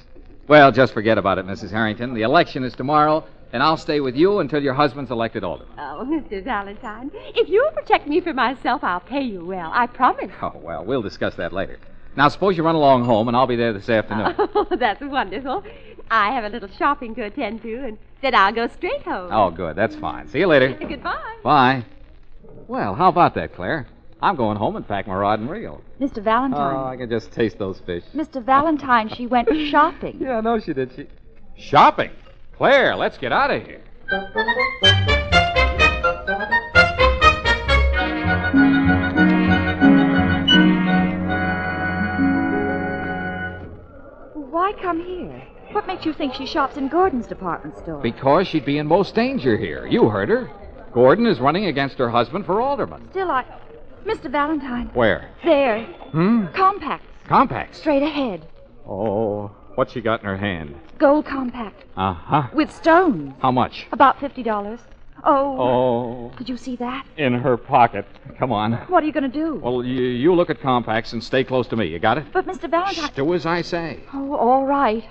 Well, 0.48 0.72
just 0.72 0.94
forget 0.94 1.18
about 1.18 1.38
it, 1.38 1.46
Mrs. 1.48 1.72
Harrington. 1.72 2.14
The 2.14 2.22
election 2.22 2.64
is 2.64 2.74
tomorrow, 2.74 3.24
and 3.52 3.64
I'll 3.64 3.78
stay 3.78 4.00
with 4.00 4.16
you 4.16 4.40
until 4.40 4.62
your 4.62 4.74
husband's 4.74 5.10
elected 5.12 5.44
alderman. 5.44 5.74
Oh, 5.80 6.06
Mr. 6.08 6.44
Valentine, 6.44 7.10
if 7.14 7.50
you'll 7.50 7.72
protect 7.72 8.08
me 8.08 8.22
from 8.22 8.36
myself, 8.36 8.84
I'll 8.84 9.00
pay 9.00 9.22
you 9.22 9.44
well. 9.46 9.72
I 9.74 9.88
promise. 9.88 10.30
Oh, 10.42 10.54
well, 10.62 10.86
we'll 10.86 11.02
discuss 11.02 11.36
that 11.36 11.52
later. 11.54 11.80
Now, 12.16 12.28
suppose 12.30 12.56
you 12.56 12.64
run 12.64 12.76
along 12.76 13.06
home, 13.06 13.28
and 13.28 13.36
I'll 13.36 13.48
be 13.48 13.56
there 13.56 13.74
this 13.74 13.90
afternoon. 13.90 14.36
Oh, 14.56 14.68
that's 14.78 15.02
wonderful. 15.02 15.64
I 16.12 16.32
have 16.32 16.44
a 16.44 16.50
little 16.50 16.70
shopping 16.70 17.16
to 17.16 17.24
attend 17.24 17.62
to, 17.64 17.76
and 17.86 17.98
then 18.22 18.36
I'll 18.36 18.54
go 18.54 18.68
straight 18.68 19.02
home. 19.02 19.30
Oh, 19.32 19.50
good. 19.50 19.76
That's 19.76 19.96
fine. 19.96 20.28
See 20.30 20.40
you 20.40 20.48
later. 20.48 20.74
Goodbye. 20.90 21.38
Bye. 21.44 21.86
Well, 22.68 22.96
how 22.96 23.10
about 23.10 23.36
that, 23.36 23.54
Claire? 23.56 23.88
I'm 24.22 24.36
going 24.36 24.58
home 24.58 24.76
and 24.76 24.88
pack 24.88 25.08
my 25.08 25.14
rod 25.16 25.40
and 25.40 25.50
reel. 25.50 25.82
Mr. 26.00 26.24
Valentine. 26.24 26.76
Oh, 26.76 26.86
I 26.86 26.98
can 26.98 27.10
just 27.10 27.32
taste 27.32 27.60
those 27.60 27.80
fish. 27.86 28.04
Mr. 28.16 28.44
Valentine, 28.44 29.10
she 29.10 29.28
went 29.28 29.50
shopping. 29.70 30.18
Yeah, 30.20 30.38
I 30.38 30.42
know 30.42 30.60
she 30.60 30.74
did. 30.74 30.92
She 30.96 31.08
shopping. 31.62 32.12
Claire, 32.58 32.96
let's 32.96 33.18
get 33.18 33.32
out 33.32 33.52
of 33.52 33.64
here. 33.64 33.82
Why 44.34 44.74
come 44.82 45.04
here? 45.06 45.44
What 45.72 45.88
makes 45.88 46.06
you 46.06 46.14
think 46.14 46.34
she 46.34 46.46
shops 46.46 46.78
in 46.78 46.88
Gordon's 46.88 47.28
department 47.28 47.78
store? 47.78 48.02
Because 48.02 48.48
she'd 48.48 48.66
be 48.66 48.78
in 48.78 48.88
most 48.88 49.14
danger 49.16 49.58
here. 49.58 49.86
You 49.86 50.10
heard 50.10 50.30
her. 50.30 50.50
Gordon 50.96 51.26
is 51.28 51.42
running 51.42 51.66
against 51.66 51.98
her 51.98 52.10
husband 52.10 52.46
for 52.46 52.62
alderman. 52.62 53.10
Still, 53.12 53.30
I. 53.30 53.44
Mr. 54.06 54.32
Valentine. 54.32 54.90
Where? 54.94 55.30
There. 55.44 55.84
Hmm? 56.14 56.46
Compacts. 56.54 57.06
Compacts. 57.28 57.80
Straight 57.80 58.02
ahead. 58.02 58.48
Oh, 58.88 59.52
what's 59.76 59.92
she 59.92 60.00
got 60.00 60.22
in 60.22 60.26
her 60.26 60.38
hand? 60.38 60.74
Gold 60.98 61.26
compact. 61.26 61.84
Uh 61.98 62.14
huh. 62.14 62.48
With 62.54 62.72
stones. 62.72 63.34
How 63.42 63.52
much? 63.52 63.88
About 63.92 64.20
$50. 64.20 64.80
Oh. 65.26 65.60
Oh, 65.60 66.32
Did 66.38 66.48
you 66.48 66.56
see 66.56 66.78
that? 66.78 67.06
in 67.18 67.34
her 67.34 67.58
pocket. 67.58 68.06
Come 68.40 68.54
on. 68.54 68.72
What 68.88 69.04
are 69.04 69.06
you 69.06 69.12
going 69.12 69.30
to 69.30 69.38
do? 69.46 69.56
Well, 69.56 69.84
you, 69.84 70.02
you 70.02 70.34
look 70.34 70.50
at 70.50 70.62
compacts 70.62 71.12
and 71.12 71.22
stay 71.22 71.44
close 71.44 71.68
to 71.68 71.76
me. 71.76 71.88
You 71.88 72.00
got 72.00 72.18
it? 72.20 72.26
But, 72.32 72.46
Mr. 72.48 72.70
Valentine. 72.70 73.10
Shh, 73.10 73.16
do 73.16 73.34
as 73.34 73.46
I 73.46 73.64
say. 73.64 74.00
Oh, 74.14 74.34
all 74.36 74.66
right. 74.66 75.04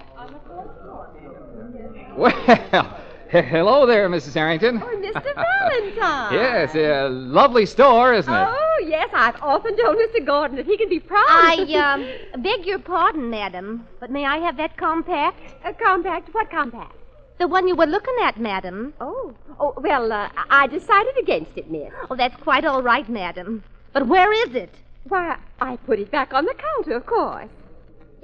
Well, 2.17 3.01
hello 3.43 3.85
there, 3.85 4.09
Mrs. 4.09 4.35
Harrington. 4.35 4.81
Oh, 4.81 4.87
Mr. 4.87 5.35
Valentine. 5.35 6.35
Yes, 6.35 6.75
a 6.77 7.09
lovely 7.09 7.67
store, 7.67 8.15
isn't 8.15 8.33
it? 8.33 8.47
Oh, 8.49 8.85
yes, 8.87 9.11
I've 9.13 9.35
often 9.43 9.77
told 9.77 9.97
Mr. 9.97 10.25
Gordon 10.25 10.57
that 10.57 10.67
he 10.67 10.77
can 10.77 10.89
be 10.89 11.01
proud. 11.01 11.27
I 11.29 11.57
um, 11.75 12.43
beg 12.43 12.65
your 12.65 12.79
pardon, 12.79 13.29
madam, 13.31 13.89
but 13.99 14.09
may 14.09 14.25
I 14.25 14.39
have 14.39 14.57
that 14.59 14.77
compact? 14.77 15.41
A 15.65 15.75
compact? 15.75 16.33
What 16.33 16.49
compact? 16.49 16.95
The 17.39 17.49
one 17.49 17.67
you 17.67 17.75
were 17.75 17.87
looking 17.87 18.15
at, 18.23 18.39
madam. 18.39 18.95
Oh, 19.01 19.35
oh, 19.59 19.75
well, 19.79 20.13
uh, 20.13 20.29
I 20.49 20.69
decided 20.69 21.19
against 21.19 21.57
it, 21.57 21.69
miss. 21.69 21.91
Oh, 22.09 22.15
that's 22.15 22.41
quite 22.41 22.65
all 22.65 22.83
right, 22.83 23.09
madam. 23.09 23.65
But 23.93 24.07
where 24.07 24.33
is 24.33 24.55
it? 24.55 24.73
Why, 25.09 25.39
I 25.61 25.75
put 25.75 25.99
it 25.99 26.13
back 26.13 26.33
on 26.33 26.45
the 26.45 26.55
counter, 26.55 26.95
of 26.95 27.07
course. 27.07 27.51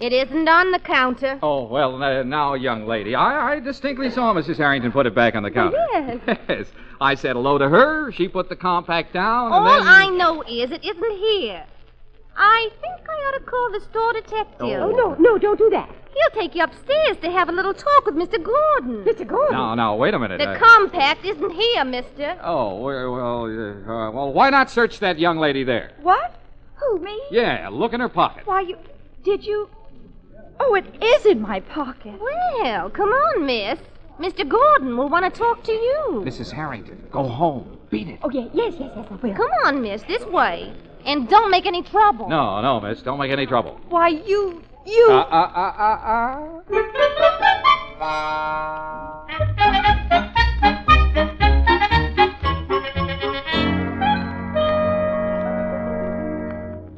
It 0.01 0.15
isn't 0.15 0.49
on 0.49 0.71
the 0.71 0.79
counter. 0.79 1.39
Oh, 1.43 1.65
well, 1.65 2.03
uh, 2.03 2.23
now, 2.23 2.55
young 2.55 2.87
lady, 2.87 3.15
I, 3.15 3.53
I 3.53 3.61
distinctly 3.61 4.11
saw 4.11 4.33
Mrs. 4.33 4.57
Harrington 4.57 4.93
put 4.93 5.05
it 5.05 5.15
back 5.15 5.35
on 5.35 5.43
the 5.43 5.51
counter. 5.51 5.77
yes. 5.93 6.39
Yes. 6.49 6.67
I 7.03 7.15
said 7.15 7.37
hello 7.37 7.59
to 7.59 7.69
her. 7.69 8.11
She 8.13 8.27
put 8.29 8.49
the 8.49 8.57
compact 8.57 9.13
down, 9.13 9.47
and 9.47 9.55
All 9.55 9.65
then. 9.65 9.87
I 9.87 10.09
know 10.09 10.43
is 10.43 10.71
it 10.71 10.85
isn't 10.85 11.19
here. 11.19 11.65
I 12.37 12.71
think 12.81 13.09
I 13.09 13.13
ought 13.13 13.39
to 13.39 13.45
call 13.45 13.71
the 13.73 13.81
store 13.81 14.13
detective. 14.15 14.61
Oh, 14.61 14.91
no, 14.91 15.15
no, 15.19 15.37
don't 15.39 15.59
do 15.59 15.69
that. 15.71 15.89
He'll 15.89 16.41
take 16.41 16.55
you 16.55 16.65
upstairs 16.65 17.19
to 17.23 17.31
have 17.31 17.49
a 17.49 17.53
little 17.53 17.75
talk 17.75 18.07
with 18.07 18.15
Mr. 18.15 18.43
Gordon. 18.43 19.05
Mr. 19.05 19.27
Gordon. 19.27 19.57
No, 19.57 19.75
no, 19.75 19.97
wait 19.97 20.15
a 20.15 20.19
minute. 20.19 20.39
The 20.39 20.49
I- 20.51 20.59
compact 20.59 21.25
isn't 21.27 21.51
here, 21.51 21.85
mister. 21.85 22.39
Oh, 22.43 22.81
well, 22.81 23.13
well, 23.13 23.45
uh, 23.45 23.93
uh, 23.93 24.11
well, 24.13 24.33
why 24.33 24.49
not 24.51 24.71
search 24.71 24.99
that 25.01 25.19
young 25.19 25.39
lady 25.39 25.63
there? 25.65 25.93
What? 26.01 26.35
Who, 26.77 26.99
me? 27.01 27.21
Yeah, 27.31 27.69
look 27.71 27.93
in 27.93 28.01
her 28.01 28.09
pocket. 28.09 28.47
Why, 28.47 28.63
you. 28.63 28.79
Did 29.23 29.45
you. 29.45 29.69
Oh, 30.63 30.75
it 30.75 30.85
is 31.03 31.25
in 31.25 31.41
my 31.41 31.61
pocket. 31.61 32.15
Well, 32.21 32.91
come 32.91 33.09
on, 33.09 33.47
miss. 33.47 33.79
Mr. 34.19 34.47
Gordon 34.47 34.95
will 34.99 35.09
want 35.09 35.25
to 35.25 35.31
talk 35.37 35.65
to 35.65 35.73
you. 35.73 36.23
Mrs. 36.25 36.53
Harrington, 36.53 37.03
go 37.11 37.27
home. 37.27 37.79
Beat 37.89 38.09
it. 38.09 38.19
Oh, 38.23 38.31
yeah, 38.31 38.47
yes, 38.53 38.75
yes, 38.79 38.93
yes, 38.95 39.07
I 39.11 39.15
will. 39.15 39.35
Come 39.35 39.51
on, 39.65 39.81
miss, 39.81 40.03
this 40.03 40.23
way. 40.27 40.71
And 41.07 41.27
don't 41.31 41.51
make 41.51 41.65
any 41.65 41.83
trouble. 41.83 42.29
No, 42.29 42.61
no, 42.61 42.79
miss. 42.79 43.01
Don't 43.01 43.19
make 43.19 43.33
any 43.33 43.47
trouble. 43.47 43.81
Why, 43.89 44.09
you. 44.09 44.63
You. 44.87 45.09
Uh, 45.11 45.15
uh, 45.15 45.51
uh, 45.57 45.73
uh, 45.79 46.61
uh. 50.13 50.27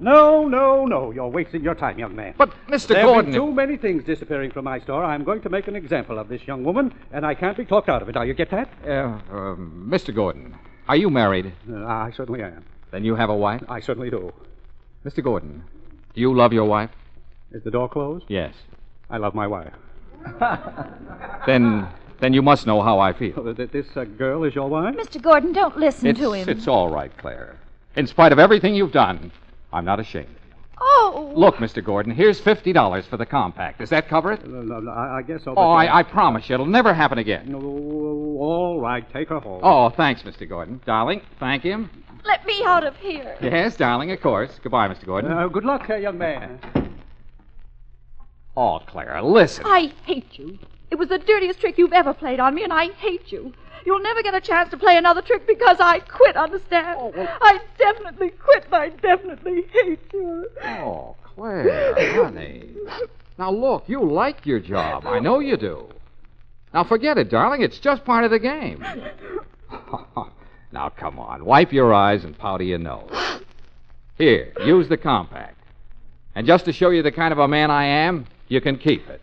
No, 0.03 0.49
no, 0.49 0.85
no. 0.85 1.11
You're 1.13 1.29
wasting 1.29 1.63
your 1.63 1.75
time, 1.75 1.99
young 1.99 2.15
man. 2.17 2.35
But, 2.37 2.51
Mr. 2.69 2.89
There 2.89 2.99
have 2.99 3.07
Gordon. 3.07 3.31
been 3.33 3.41
too 3.41 3.53
many 3.53 3.77
things 3.77 4.03
disappearing 4.05 4.51
from 4.51 4.65
my 4.65 4.81
store. 4.81 5.05
I'm 5.05 5.23
going 5.25 5.41
to 5.43 5.49
make 5.49 5.69
an 5.69 5.77
example 5.77 6.19
of 6.19 6.29
this 6.29 6.43
young 6.47 6.65
woman, 6.65 6.93
and 7.13 7.25
I 7.25 7.35
can't 7.35 7.57
be 7.57 7.65
talked 7.65 7.89
out 7.89 8.03
of 8.03 8.09
it. 8.09 8.15
Now, 8.17 8.23
you 8.23 8.35
get 8.35 8.51
that? 8.51 8.69
Uh, 8.85 8.91
uh, 8.91 9.57
Mr. 9.57 10.15
Gordon, 10.15 10.55
are 10.89 10.97
you 10.97 11.09
married? 11.09 11.53
Uh, 11.71 11.85
I 11.87 12.11
certainly 12.17 12.43
am. 12.43 12.65
Then 12.91 13.05
you 13.05 13.15
have 13.15 13.31
a 13.31 13.37
wife? 13.37 13.63
I 13.69 13.81
certainly 13.81 14.11
do. 14.11 14.33
Mr. 15.05 15.23
Gordon, 15.23 15.63
do 16.15 16.21
you 16.21 16.35
love 16.35 16.53
your 16.53 16.65
wife? 16.67 16.91
Is 17.53 17.63
the 17.63 17.71
door 17.71 17.89
closed? 17.89 18.25
Yes. 18.29 18.55
I 19.09 19.19
love 19.19 19.35
my 19.35 19.47
wife. 19.47 19.73
Then, 21.47 21.89
then 22.21 22.33
you 22.33 22.41
must 22.43 22.67
know 22.69 22.81
how 22.83 23.01
I 23.01 23.13
feel. 23.13 23.43
This 23.55 23.87
uh, 23.97 24.05
girl 24.05 24.45
is 24.45 24.55
your 24.55 24.69
wife? 24.69 24.95
Mr. 24.95 25.21
Gordon, 25.21 25.53
don't 25.53 25.77
listen 25.77 26.07
It's, 26.07 26.21
to 26.21 26.33
him. 26.33 26.49
it's 26.49 26.69
all 26.69 26.89
right, 26.89 27.11
Claire. 27.19 27.59
In 27.97 28.07
spite 28.07 28.31
of 28.33 28.39
everything 28.39 28.75
you've 28.77 28.93
done, 28.93 29.33
I'm 29.73 29.85
not 29.85 30.01
ashamed. 30.01 30.37
Oh. 30.81 31.33
Look, 31.37 31.57
Mr. 31.57 31.83
Gordon, 31.85 32.13
here's 32.13 32.41
fifty 32.41 32.73
dollars 32.73 33.07
for 33.07 33.17
the 33.17 33.27
compact. 33.27 33.79
Does 33.79 33.91
that 33.91 34.09
cover 34.09 34.33
it? 34.33 34.47
No, 34.47 34.81
no, 34.81 34.91
I, 34.91 35.19
I 35.19 35.23
guess 35.23 35.45
so. 35.45 35.55
Oh, 35.57 35.71
I, 35.71 35.99
I 36.01 36.03
promise 36.03 36.49
you, 36.49 36.55
it'll 36.55 36.67
never 36.67 36.93
happen 36.93 37.19
again. 37.19 37.51
No, 37.53 37.59
all 37.59 38.81
right. 38.81 39.09
Take 39.13 39.29
her 39.29 39.39
home. 39.39 39.61
Oh, 39.63 39.91
thanks, 39.91 40.23
Mr. 40.23 40.49
Gordon. 40.49 40.81
Darling, 40.85 41.23
thank 41.39 41.63
him. 41.63 41.89
Let 42.25 42.45
me 42.47 42.63
out 42.65 42.85
of 42.85 42.97
here. 42.97 43.37
Yes, 43.41 43.77
darling, 43.77 44.11
of 44.13 44.21
course. 44.21 44.59
Goodbye, 44.63 44.89
Mr. 44.89 45.07
Gordon. 45.07 45.33
Uh, 45.33 45.49
good 45.49 45.65
luck, 45.65 45.89
uh, 45.89 45.97
young 45.97 46.19
man. 46.19 46.59
Oh, 48.57 48.81
Clara, 48.87 49.25
listen. 49.25 49.65
I 49.67 49.93
hate 50.05 50.39
you. 50.39 50.59
It 50.91 50.97
was 50.97 51.09
the 51.09 51.19
dirtiest 51.19 51.61
trick 51.61 51.79
you've 51.79 51.93
ever 51.93 52.13
played 52.13 52.39
on 52.39 52.55
me, 52.55 52.65
and 52.65 52.73
I 52.73 52.89
hate 52.93 53.33
you. 53.33 53.55
You'll 53.85 54.03
never 54.03 54.23
get 54.23 54.35
a 54.35 54.41
chance 54.41 54.71
to 54.71 54.77
play 54.77 54.97
another 54.97 55.23
trick 55.23 55.47
because 55.47 55.79
I 55.81 56.01
quit, 56.01 56.37
understand? 56.37 56.99
Oh, 57.01 57.13
I 57.17 57.61
definitely 57.79 58.31
quit, 58.31 58.67
I 58.73 58.91
definitely 58.91 59.65
hate 59.73 60.01
you. 60.13 60.49
Oh, 60.65 61.17
Claire, 61.25 62.15
honey. 62.15 62.71
Now, 63.39 63.51
look, 63.51 63.89
you 63.89 64.05
like 64.05 64.47
your 64.47 64.61
job. 64.61 65.07
I 65.07 65.19
know 65.19 65.41
you 65.41 65.57
do. 65.57 65.89
Now, 66.73 66.85
forget 66.85 67.19
it, 67.19 67.31
darling. 67.31 67.63
It's 67.63 67.79
just 67.79 68.05
part 68.05 68.25
of 68.25 68.31
the 68.31 68.39
game. 68.39 68.85
now, 70.73 70.89
come 70.91 71.19
on. 71.19 71.45
Wipe 71.45 71.73
your 71.73 71.93
eyes 71.93 72.25
and 72.25 72.39
powder 72.39 72.65
your 72.65 72.79
nose. 72.79 73.11
Here, 74.17 74.53
use 74.65 74.89
the 74.89 74.97
compact. 74.97 75.59
And 76.35 76.47
just 76.47 76.65
to 76.67 76.73
show 76.73 76.91
you 76.91 77.03
the 77.03 77.13
kind 77.13 77.33
of 77.33 77.39
a 77.39 77.49
man 77.49 77.71
I 77.71 77.85
am, 77.85 78.27
you 78.49 78.61
can 78.61 78.79
keep 78.79 79.09
it. 79.09 79.21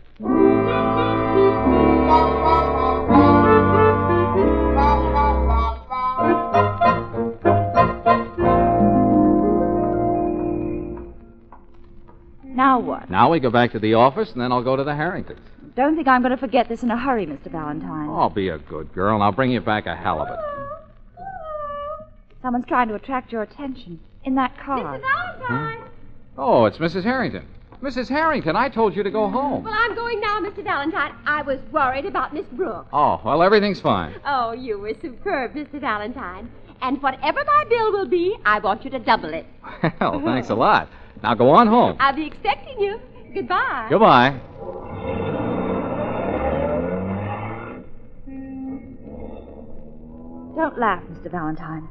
Now 13.10 13.32
we 13.32 13.40
go 13.40 13.50
back 13.50 13.72
to 13.72 13.80
the 13.80 13.96
office, 13.96 14.32
and 14.32 14.42
then 14.42 14.52
I'll 14.52 14.64
go 14.64 14.76
to 14.76 14.84
the 14.84 14.96
Harringtons. 14.96 15.40
Don't 15.76 15.96
think 15.96 16.08
I'm 16.08 16.22
going 16.22 16.32
to 16.32 16.38
forget 16.38 16.70
this 16.70 16.84
in 16.84 16.92
a 16.92 16.98
hurry, 16.98 17.26
Mr. 17.26 17.52
Valentine. 17.52 18.08
Oh, 18.10 18.30
be 18.30 18.50
a 18.50 18.58
good 18.60 18.94
girl, 18.94 19.16
and 19.16 19.24
I'll 19.24 19.32
bring 19.32 19.52
you 19.52 19.62
back 19.62 19.88
a 19.88 19.96
halibut. 19.96 20.40
Someone's 22.42 22.66
trying 22.68 22.88
to 22.90 22.96
attract 22.96 23.32
your 23.32 23.42
attention 23.42 24.00
in 24.24 24.36
that 24.36 24.58
car. 24.60 25.00
Mr. 25.00 25.02
Valentine. 25.48 25.90
Oh, 26.38 26.66
it's 26.66 26.78
Mrs. 26.78 27.04
Harrington. 27.04 27.48
Mrs. 27.82 28.10
Harrington, 28.10 28.56
I 28.56 28.70
told 28.70 28.96
you 28.96 29.04
to 29.04 29.12
go 29.12 29.30
home. 29.30 29.64
Well, 29.64 29.74
I'm 29.76 29.96
going 29.96 30.20
now, 30.20 30.40
Mr. 30.42 30.64
Valentine. 30.64 31.14
I 31.26 31.42
was 31.42 31.60
worried 31.72 32.06
about 32.06 32.34
Miss 32.34 32.46
Brooks. 32.52 32.90
Oh, 32.94 33.22
well, 33.24 33.42
everything's 33.42 33.80
fine. 33.80 34.16
Oh, 34.26 34.52
you 34.52 34.78
were 34.78 34.94
superb, 35.02 35.54
Mr. 35.54 35.80
Valentine. 35.80 36.52
And 36.82 37.02
whatever 37.02 37.44
my 37.46 37.64
bill 37.70 37.92
will 37.92 38.08
be, 38.08 38.38
I 38.46 38.60
want 38.60 38.84
you 38.86 38.92
to 38.92 39.00
double 39.00 39.34
it. 39.34 39.46
Well, 40.00 40.22
thanks 40.24 40.50
a 40.50 40.56
lot. 40.56 40.90
Now 41.24 41.34
go 41.34 41.50
on 41.50 41.68
home. 41.68 41.98
I'll 42.00 42.14
be 42.16 42.26
expecting 42.26 42.80
you. 42.80 43.00
Goodbye. 43.34 43.88
Goodbye. 43.90 44.40
Don't 50.56 50.78
laugh, 50.78 51.04
Mr. 51.04 51.32
Valentine. 51.32 51.88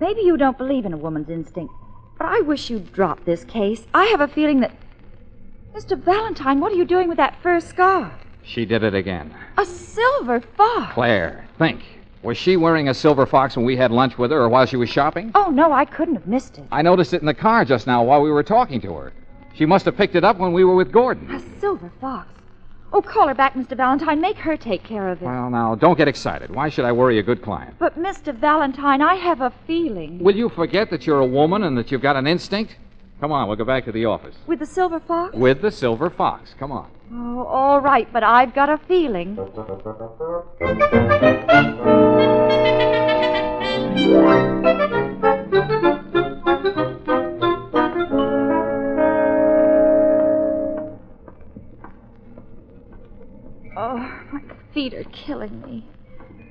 Maybe 0.00 0.20
you 0.22 0.36
don't 0.36 0.58
believe 0.58 0.84
in 0.84 0.92
a 0.92 0.96
woman's 0.96 1.28
instinct, 1.28 1.74
but 2.18 2.26
I 2.26 2.40
wish 2.40 2.70
you'd 2.70 2.92
drop 2.92 3.24
this 3.24 3.44
case. 3.44 3.86
I 3.94 4.04
have 4.06 4.20
a 4.20 4.28
feeling 4.28 4.60
that. 4.60 4.72
Mr. 5.74 5.98
Valentine, 5.98 6.60
what 6.60 6.70
are 6.72 6.76
you 6.76 6.84
doing 6.84 7.08
with 7.08 7.16
that 7.16 7.36
fur 7.42 7.58
scarf? 7.58 8.12
She 8.44 8.64
did 8.64 8.84
it 8.84 8.94
again. 8.94 9.34
A 9.58 9.64
silver 9.64 10.40
fox. 10.40 10.94
Claire, 10.94 11.48
think. 11.58 11.80
Was 12.24 12.38
she 12.38 12.56
wearing 12.56 12.88
a 12.88 12.94
silver 12.94 13.26
fox 13.26 13.54
when 13.54 13.66
we 13.66 13.76
had 13.76 13.90
lunch 13.90 14.16
with 14.16 14.30
her 14.30 14.38
or 14.40 14.48
while 14.48 14.64
she 14.64 14.78
was 14.78 14.88
shopping? 14.88 15.30
Oh, 15.34 15.50
no, 15.50 15.72
I 15.72 15.84
couldn't 15.84 16.14
have 16.14 16.26
missed 16.26 16.56
it. 16.56 16.64
I 16.72 16.80
noticed 16.80 17.12
it 17.12 17.20
in 17.20 17.26
the 17.26 17.34
car 17.34 17.66
just 17.66 17.86
now 17.86 18.02
while 18.02 18.22
we 18.22 18.30
were 18.30 18.42
talking 18.42 18.80
to 18.80 18.94
her. 18.94 19.12
She 19.54 19.66
must 19.66 19.84
have 19.84 19.94
picked 19.94 20.14
it 20.14 20.24
up 20.24 20.38
when 20.38 20.54
we 20.54 20.64
were 20.64 20.74
with 20.74 20.90
Gordon. 20.90 21.30
A 21.30 21.60
silver 21.60 21.92
fox. 22.00 22.28
Oh, 22.94 23.02
call 23.02 23.28
her 23.28 23.34
back, 23.34 23.54
Mr. 23.54 23.76
Valentine. 23.76 24.22
Make 24.22 24.38
her 24.38 24.56
take 24.56 24.82
care 24.84 25.10
of 25.10 25.20
it. 25.20 25.26
Well, 25.26 25.50
now, 25.50 25.74
don't 25.74 25.98
get 25.98 26.08
excited. 26.08 26.54
Why 26.54 26.70
should 26.70 26.86
I 26.86 26.92
worry 26.92 27.18
a 27.18 27.22
good 27.22 27.42
client? 27.42 27.74
But, 27.78 27.98
Mr. 27.98 28.34
Valentine, 28.34 29.02
I 29.02 29.16
have 29.16 29.42
a 29.42 29.52
feeling. 29.66 30.18
Will 30.20 30.34
you 30.34 30.48
forget 30.48 30.88
that 30.90 31.06
you're 31.06 31.18
a 31.18 31.26
woman 31.26 31.64
and 31.64 31.76
that 31.76 31.92
you've 31.92 32.00
got 32.00 32.16
an 32.16 32.26
instinct? 32.26 32.76
Come 33.20 33.32
on, 33.32 33.48
we'll 33.48 33.56
go 33.56 33.64
back 33.64 33.84
to 33.86 33.92
the 33.92 34.04
office. 34.06 34.34
With 34.46 34.58
the 34.58 34.66
silver 34.66 35.00
fox? 35.00 35.34
With 35.34 35.62
the 35.62 35.70
silver 35.70 36.10
fox. 36.10 36.54
Come 36.58 36.72
on. 36.72 36.90
Oh, 37.12 37.44
all 37.46 37.80
right, 37.80 38.12
but 38.12 38.22
I've 38.22 38.54
got 38.54 38.68
a 38.68 38.78
feeling. 38.78 39.38
Oh, 53.76 53.96
my 54.32 54.40
feet 54.72 54.94
are 54.94 55.04
killing 55.04 55.60
me. 55.62 55.86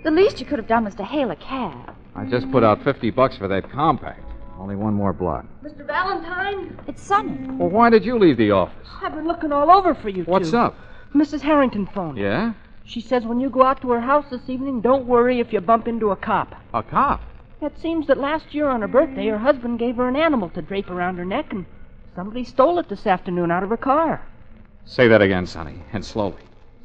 The 0.04 0.12
least 0.12 0.40
you 0.40 0.46
could 0.46 0.60
have 0.60 0.68
done 0.68 0.86
was 0.86 0.96
to 0.96 1.04
hail 1.04 1.32
a 1.32 1.36
cab. 1.36 1.96
I 2.16 2.26
just 2.26 2.50
put 2.52 2.64
out 2.64 2.84
50 2.84 3.10
bucks 3.12 3.38
for 3.38 3.48
that 3.48 3.72
compact. 3.72 4.33
Only 4.60 4.76
one 4.76 4.94
more 4.94 5.14
block. 5.14 5.46
Mr. 5.64 5.86
Valentine, 5.86 6.78
It's 6.88 7.02
Sonny. 7.02 7.38
Well, 7.58 7.70
why 7.70 7.90
did 7.90 8.06
you 8.06 8.18
leave 8.18 8.38
the 8.38 8.52
office? 8.52 8.88
I've 9.02 9.14
been 9.14 9.28
looking 9.28 9.52
all 9.52 9.70
over 9.72 9.94
for 9.96 10.10
you 10.10 10.24
What's 10.24 10.52
two. 10.52 10.58
up? 10.58 10.76
Mrs. 11.14 11.42
Harrington 11.42 11.86
phoned. 11.88 12.18
Yeah? 12.18 12.54
She 12.86 13.02
says 13.02 13.26
when 13.26 13.40
you 13.40 13.50
go 13.50 13.64
out 13.64 13.82
to 13.82 13.92
her 13.92 14.02
house 14.02 14.26
this 14.30 14.50
evening, 14.50 14.82
don't 14.82 15.06
worry 15.06 15.40
if 15.40 15.52
you 15.54 15.62
bump 15.62 15.88
into 15.88 16.12
a 16.12 16.16
cop. 16.16 16.56
A 16.74 16.84
cop. 16.84 17.22
It 17.62 17.78
seems 17.80 18.08
that 18.08 18.18
last 18.18 18.54
year 18.54 18.68
on 18.68 18.82
her 18.82 18.88
birthday, 18.88 19.28
her 19.28 19.38
husband 19.38 19.80
gave 19.80 19.96
her 19.96 20.08
an 20.08 20.16
animal 20.16 20.50
to 20.50 20.62
drape 20.62 20.90
around 20.90 21.18
her 21.18 21.26
neck, 21.26 21.52
and 21.54 21.66
somebody 22.16 22.44
stole 22.44 22.78
it 22.80 22.90
this 22.90 23.08
afternoon 23.08 23.52
out 23.52 23.64
of 23.64 23.70
her 23.70 23.78
car. 23.78 24.22
Say 24.86 25.08
that 25.08 25.22
again, 25.22 25.46
Sonny, 25.48 25.82
and 25.94 26.04
slowly. 26.04 26.42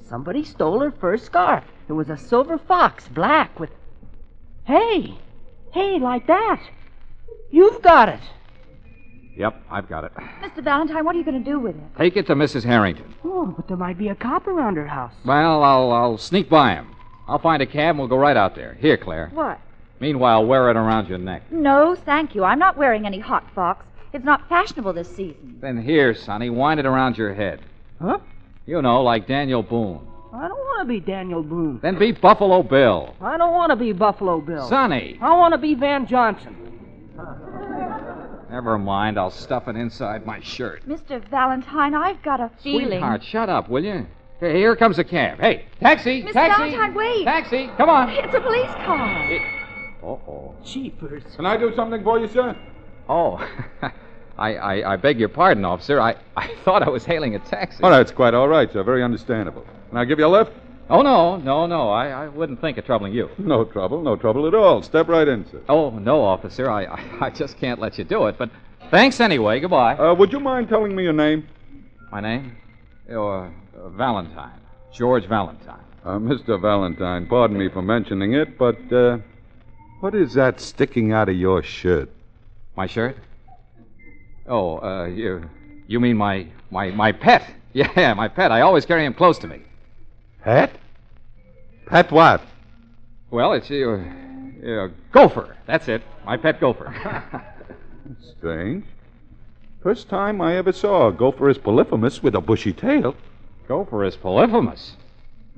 Somebody 0.08 0.44
stole 0.44 0.78
her 0.80 0.92
fur 0.92 1.16
scarf. 1.16 1.64
It 1.88 1.92
was 1.94 2.08
a 2.10 2.16
silver 2.16 2.58
fox, 2.58 3.08
black, 3.08 3.58
with. 3.58 3.70
Hey! 4.64 5.18
Hey, 5.72 5.98
like 5.98 6.26
that! 6.28 6.60
You've 7.50 7.82
got 7.82 8.08
it! 8.08 8.20
Yep, 9.36 9.62
I've 9.70 9.88
got 9.88 10.04
it. 10.04 10.12
Mr. 10.42 10.64
Valentine, 10.64 11.04
what 11.04 11.14
are 11.14 11.18
you 11.18 11.24
going 11.24 11.42
to 11.42 11.50
do 11.50 11.60
with 11.60 11.76
it? 11.76 11.82
Take 11.96 12.16
it 12.16 12.26
to 12.26 12.34
Mrs. 12.34 12.64
Harrington. 12.64 13.14
Oh, 13.24 13.46
but 13.46 13.68
there 13.68 13.76
might 13.76 13.96
be 13.96 14.08
a 14.08 14.14
cop 14.16 14.48
around 14.48 14.76
her 14.76 14.86
house. 14.86 15.12
Well, 15.24 15.62
I'll, 15.62 15.92
I'll 15.92 16.18
sneak 16.18 16.48
by 16.50 16.72
him. 16.74 16.88
I'll 17.28 17.38
find 17.38 17.62
a 17.62 17.66
cab 17.66 17.90
and 17.90 17.98
we'll 18.00 18.08
go 18.08 18.16
right 18.16 18.36
out 18.36 18.56
there. 18.56 18.74
Here, 18.80 18.96
Claire. 18.96 19.30
What? 19.32 19.60
Meanwhile, 20.00 20.44
wear 20.46 20.70
it 20.70 20.76
around 20.76 21.08
your 21.08 21.18
neck. 21.18 21.42
No, 21.52 21.94
thank 21.94 22.34
you. 22.34 22.42
I'm 22.42 22.58
not 22.58 22.76
wearing 22.76 23.06
any 23.06 23.20
hot 23.20 23.44
fox. 23.54 23.84
It's 24.12 24.24
not 24.24 24.48
fashionable 24.48 24.92
this 24.94 25.08
season. 25.14 25.58
Then 25.60 25.80
here, 25.80 26.14
Sonny, 26.14 26.50
wind 26.50 26.80
it 26.80 26.86
around 26.86 27.16
your 27.16 27.34
head. 27.34 27.60
Huh? 28.00 28.18
You 28.66 28.82
know, 28.82 29.02
like 29.02 29.28
Daniel 29.28 29.62
Boone. 29.62 30.00
I 30.32 30.48
don't 30.48 30.58
want 30.58 30.88
to 30.88 30.92
be 30.92 31.00
Daniel 31.00 31.42
Boone. 31.42 31.78
Then 31.82 31.98
be 31.98 32.12
Buffalo 32.12 32.62
Bill. 32.62 33.14
I 33.20 33.36
don't 33.36 33.52
want 33.52 33.70
to 33.70 33.76
be 33.76 33.92
Buffalo 33.92 34.40
Bill. 34.40 34.68
Sonny! 34.68 35.18
I 35.20 35.36
want 35.36 35.52
to 35.52 35.58
be 35.58 35.74
Van 35.74 36.06
Johnson. 36.06 36.56
Never 38.50 38.78
mind, 38.78 39.18
I'll 39.18 39.30
stuff 39.30 39.68
it 39.68 39.76
inside 39.76 40.24
my 40.24 40.40
shirt. 40.40 40.86
Mr. 40.88 41.22
Valentine, 41.28 41.94
I've 41.94 42.22
got 42.22 42.40
a 42.40 42.50
feeling. 42.62 42.88
Sweetheart, 42.88 43.22
shut 43.22 43.48
up, 43.48 43.68
will 43.68 43.84
you? 43.84 44.06
Hey, 44.40 44.56
here 44.56 44.76
comes 44.76 44.98
a 44.98 45.04
cab. 45.04 45.40
Hey, 45.40 45.66
taxi! 45.80 46.22
Mr. 46.22 46.32
Taxi! 46.32 46.70
Valentine, 46.70 46.94
wait. 46.94 47.24
Taxi! 47.24 47.70
Come 47.76 47.90
on! 47.90 48.08
It's 48.10 48.34
a 48.34 48.40
police 48.40 48.70
car. 48.86 49.38
Uh-oh. 50.02 50.54
Jeepers. 50.64 51.24
Can 51.36 51.44
I 51.44 51.56
do 51.56 51.74
something 51.74 52.02
for 52.02 52.18
you, 52.18 52.28
sir? 52.28 52.56
Oh, 53.08 53.36
I, 54.38 54.54
I, 54.54 54.92
I 54.92 54.96
beg 54.96 55.18
your 55.18 55.28
pardon, 55.28 55.64
officer. 55.64 56.00
I, 56.00 56.14
I 56.36 56.54
thought 56.64 56.82
I 56.82 56.88
was 56.88 57.04
hailing 57.04 57.34
a 57.34 57.40
taxi. 57.40 57.80
Oh, 57.82 57.90
that's 57.90 58.12
quite 58.12 58.32
all 58.32 58.48
right, 58.48 58.72
sir. 58.72 58.82
Very 58.84 59.02
understandable. 59.02 59.66
Can 59.88 59.98
I 59.98 60.04
give 60.04 60.18
you 60.18 60.26
a 60.26 60.28
lift? 60.28 60.52
Oh, 60.90 61.02
no, 61.02 61.36
no, 61.36 61.66
no. 61.66 61.90
I, 61.90 62.08
I 62.08 62.28
wouldn't 62.28 62.60
think 62.60 62.78
of 62.78 62.86
troubling 62.86 63.12
you. 63.12 63.28
No 63.36 63.64
trouble, 63.64 64.02
no 64.02 64.16
trouble 64.16 64.46
at 64.46 64.54
all. 64.54 64.82
Step 64.82 65.08
right 65.08 65.28
in, 65.28 65.46
sir. 65.50 65.60
Oh, 65.68 65.90
no, 65.90 66.22
officer. 66.22 66.70
I, 66.70 66.84
I, 66.84 67.26
I 67.26 67.30
just 67.30 67.58
can't 67.58 67.78
let 67.78 67.98
you 67.98 68.04
do 68.04 68.26
it. 68.26 68.38
But 68.38 68.50
thanks 68.90 69.20
anyway. 69.20 69.60
Goodbye. 69.60 69.96
Uh, 69.96 70.14
would 70.14 70.32
you 70.32 70.40
mind 70.40 70.68
telling 70.68 70.96
me 70.96 71.02
your 71.02 71.12
name? 71.12 71.46
My 72.10 72.20
name? 72.20 72.56
Oh, 73.10 73.28
uh, 73.28 73.50
uh, 73.78 73.88
Valentine. 73.90 74.58
George 74.92 75.26
Valentine. 75.26 75.84
Uh, 76.04 76.12
Mr. 76.18 76.60
Valentine, 76.60 77.26
pardon 77.26 77.58
me 77.58 77.68
for 77.68 77.82
mentioning 77.82 78.32
it, 78.32 78.56
but, 78.56 78.78
uh, 78.90 79.18
what 80.00 80.14
is 80.14 80.32
that 80.34 80.58
sticking 80.60 81.12
out 81.12 81.28
of 81.28 81.36
your 81.36 81.62
shirt? 81.62 82.08
My 82.76 82.86
shirt? 82.86 83.16
Oh, 84.46 84.78
uh, 84.78 85.04
you, 85.06 85.50
you 85.86 86.00
mean 86.00 86.16
my, 86.16 86.46
my, 86.70 86.90
my 86.90 87.12
pet? 87.12 87.44
Yeah, 87.74 88.14
my 88.14 88.26
pet. 88.26 88.50
I 88.50 88.62
always 88.62 88.86
carry 88.86 89.04
him 89.04 89.12
close 89.14 89.38
to 89.40 89.46
me. 89.46 89.60
Pet? 90.48 90.72
Pet 91.84 92.10
what? 92.10 92.40
Well, 93.30 93.52
it's 93.52 93.70
a, 93.70 93.84
uh, 93.92 94.88
Gopher. 95.12 95.58
That's 95.66 95.88
it. 95.88 96.02
My 96.24 96.38
pet 96.38 96.58
Gopher. 96.58 96.90
Strange. 98.38 98.86
First 99.82 100.08
time 100.08 100.40
I 100.40 100.56
ever 100.56 100.72
saw 100.72 101.08
a 101.08 101.12
Gopherus 101.12 101.58
polyphemus 101.58 102.22
with 102.22 102.34
a 102.34 102.40
bushy 102.40 102.72
tail. 102.72 103.14
Gopherus 103.68 104.16
polyphemus. 104.16 104.96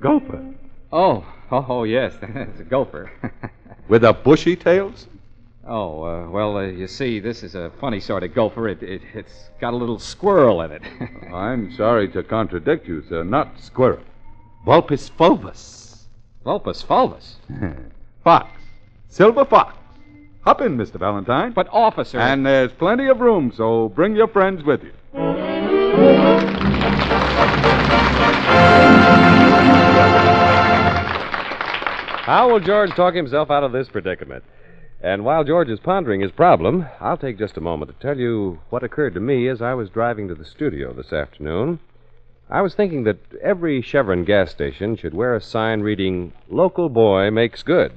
Gopher? 0.00 0.54
Oh, 0.92 1.24
oh, 1.52 1.66
oh 1.68 1.84
yes, 1.84 2.14
it's 2.22 2.58
a 2.58 2.64
gopher. 2.64 3.12
With 3.88 4.02
a 4.02 4.12
bushy 4.12 4.56
tails? 4.56 5.06
oh, 5.68 6.02
uh, 6.02 6.28
well, 6.30 6.56
uh, 6.56 6.62
you 6.62 6.88
see, 6.88 7.20
this 7.20 7.44
is 7.44 7.54
a 7.54 7.70
funny 7.80 8.00
sort 8.00 8.24
of 8.24 8.34
gopher. 8.34 8.66
It, 8.66 8.82
it, 8.82 9.02
it's 9.14 9.50
got 9.60 9.72
a 9.72 9.76
little 9.76 10.00
squirrel 10.00 10.62
in 10.62 10.72
it. 10.72 10.82
I'm 11.32 11.72
sorry 11.76 12.08
to 12.08 12.24
contradict 12.24 12.88
you, 12.88 13.04
sir. 13.08 13.22
Not 13.22 13.60
squirrel. 13.60 14.00
Vulpus 14.64 15.10
fulvus. 15.10 16.04
Vulpus 16.44 16.82
fulvus. 16.82 17.36
fox. 18.24 18.48
Silver 19.08 19.44
fox. 19.44 19.76
Hop 20.42 20.60
in, 20.60 20.76
Mr. 20.76 20.98
Valentine. 20.98 21.52
But, 21.52 21.68
officer. 21.72 22.18
And 22.18 22.44
there's 22.44 22.72
plenty 22.72 23.08
of 23.08 23.20
room, 23.20 23.52
so 23.54 23.88
bring 23.90 24.14
your 24.14 24.28
friends 24.28 24.62
with 24.64 24.82
you. 24.82 24.92
How 32.22 32.48
will 32.50 32.60
George 32.60 32.90
talk 32.92 33.14
himself 33.14 33.50
out 33.50 33.64
of 33.64 33.72
this 33.72 33.88
predicament? 33.88 34.44
And 35.02 35.24
while 35.24 35.44
George 35.44 35.68
is 35.68 35.80
pondering 35.80 36.20
his 36.20 36.30
problem, 36.30 36.86
I'll 37.00 37.16
take 37.16 37.38
just 37.38 37.56
a 37.56 37.62
moment 37.62 37.90
to 37.90 38.06
tell 38.06 38.18
you 38.18 38.60
what 38.68 38.82
occurred 38.84 39.14
to 39.14 39.20
me 39.20 39.48
as 39.48 39.62
I 39.62 39.74
was 39.74 39.90
driving 39.90 40.28
to 40.28 40.34
the 40.34 40.44
studio 40.44 40.92
this 40.92 41.12
afternoon. 41.12 41.80
I 42.52 42.62
was 42.62 42.74
thinking 42.74 43.04
that 43.04 43.18
every 43.40 43.80
Chevron 43.80 44.24
gas 44.24 44.50
station 44.50 44.96
should 44.96 45.14
wear 45.14 45.36
a 45.36 45.40
sign 45.40 45.82
reading, 45.82 46.32
Local 46.48 46.88
Boy 46.88 47.30
Makes 47.30 47.62
Good. 47.62 47.92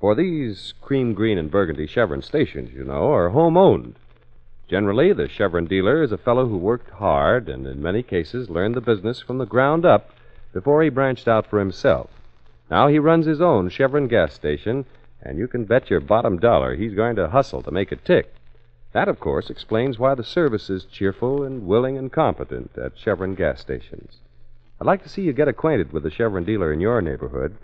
For 0.00 0.16
these 0.16 0.74
cream 0.80 1.14
green 1.14 1.38
and 1.38 1.48
burgundy 1.48 1.86
Chevron 1.86 2.20
stations, 2.20 2.74
you 2.74 2.82
know, 2.82 3.12
are 3.12 3.28
home 3.28 3.56
owned. 3.56 3.94
Generally, 4.66 5.12
the 5.12 5.28
Chevron 5.28 5.66
dealer 5.66 6.02
is 6.02 6.10
a 6.10 6.18
fellow 6.18 6.48
who 6.48 6.56
worked 6.56 6.90
hard 6.90 7.48
and 7.48 7.68
in 7.68 7.80
many 7.80 8.02
cases 8.02 8.50
learned 8.50 8.74
the 8.74 8.80
business 8.80 9.20
from 9.20 9.38
the 9.38 9.46
ground 9.46 9.86
up 9.86 10.10
before 10.52 10.82
he 10.82 10.88
branched 10.88 11.28
out 11.28 11.46
for 11.46 11.60
himself. 11.60 12.10
Now 12.68 12.88
he 12.88 12.98
runs 12.98 13.26
his 13.26 13.40
own 13.40 13.68
Chevron 13.68 14.08
gas 14.08 14.34
station, 14.34 14.86
and 15.22 15.38
you 15.38 15.46
can 15.46 15.66
bet 15.66 15.88
your 15.88 16.00
bottom 16.00 16.40
dollar 16.40 16.74
he's 16.74 16.94
going 16.94 17.14
to 17.14 17.28
hustle 17.28 17.62
to 17.62 17.70
make 17.70 17.92
it 17.92 18.04
tick. 18.04 18.34
That, 18.94 19.08
of 19.08 19.18
course, 19.18 19.50
explains 19.50 19.98
why 19.98 20.14
the 20.14 20.22
service 20.22 20.70
is 20.70 20.84
cheerful 20.84 21.42
and 21.42 21.66
willing 21.66 21.98
and 21.98 22.12
competent 22.12 22.78
at 22.78 22.96
Chevron 22.96 23.34
gas 23.34 23.60
stations. 23.60 24.18
I'd 24.80 24.86
like 24.86 25.02
to 25.02 25.08
see 25.08 25.22
you 25.22 25.32
get 25.32 25.48
acquainted 25.48 25.92
with 25.92 26.04
the 26.04 26.12
Chevron 26.12 26.44
dealer 26.44 26.72
in 26.72 26.80
your 26.80 27.02
neighborhood. 27.02 27.56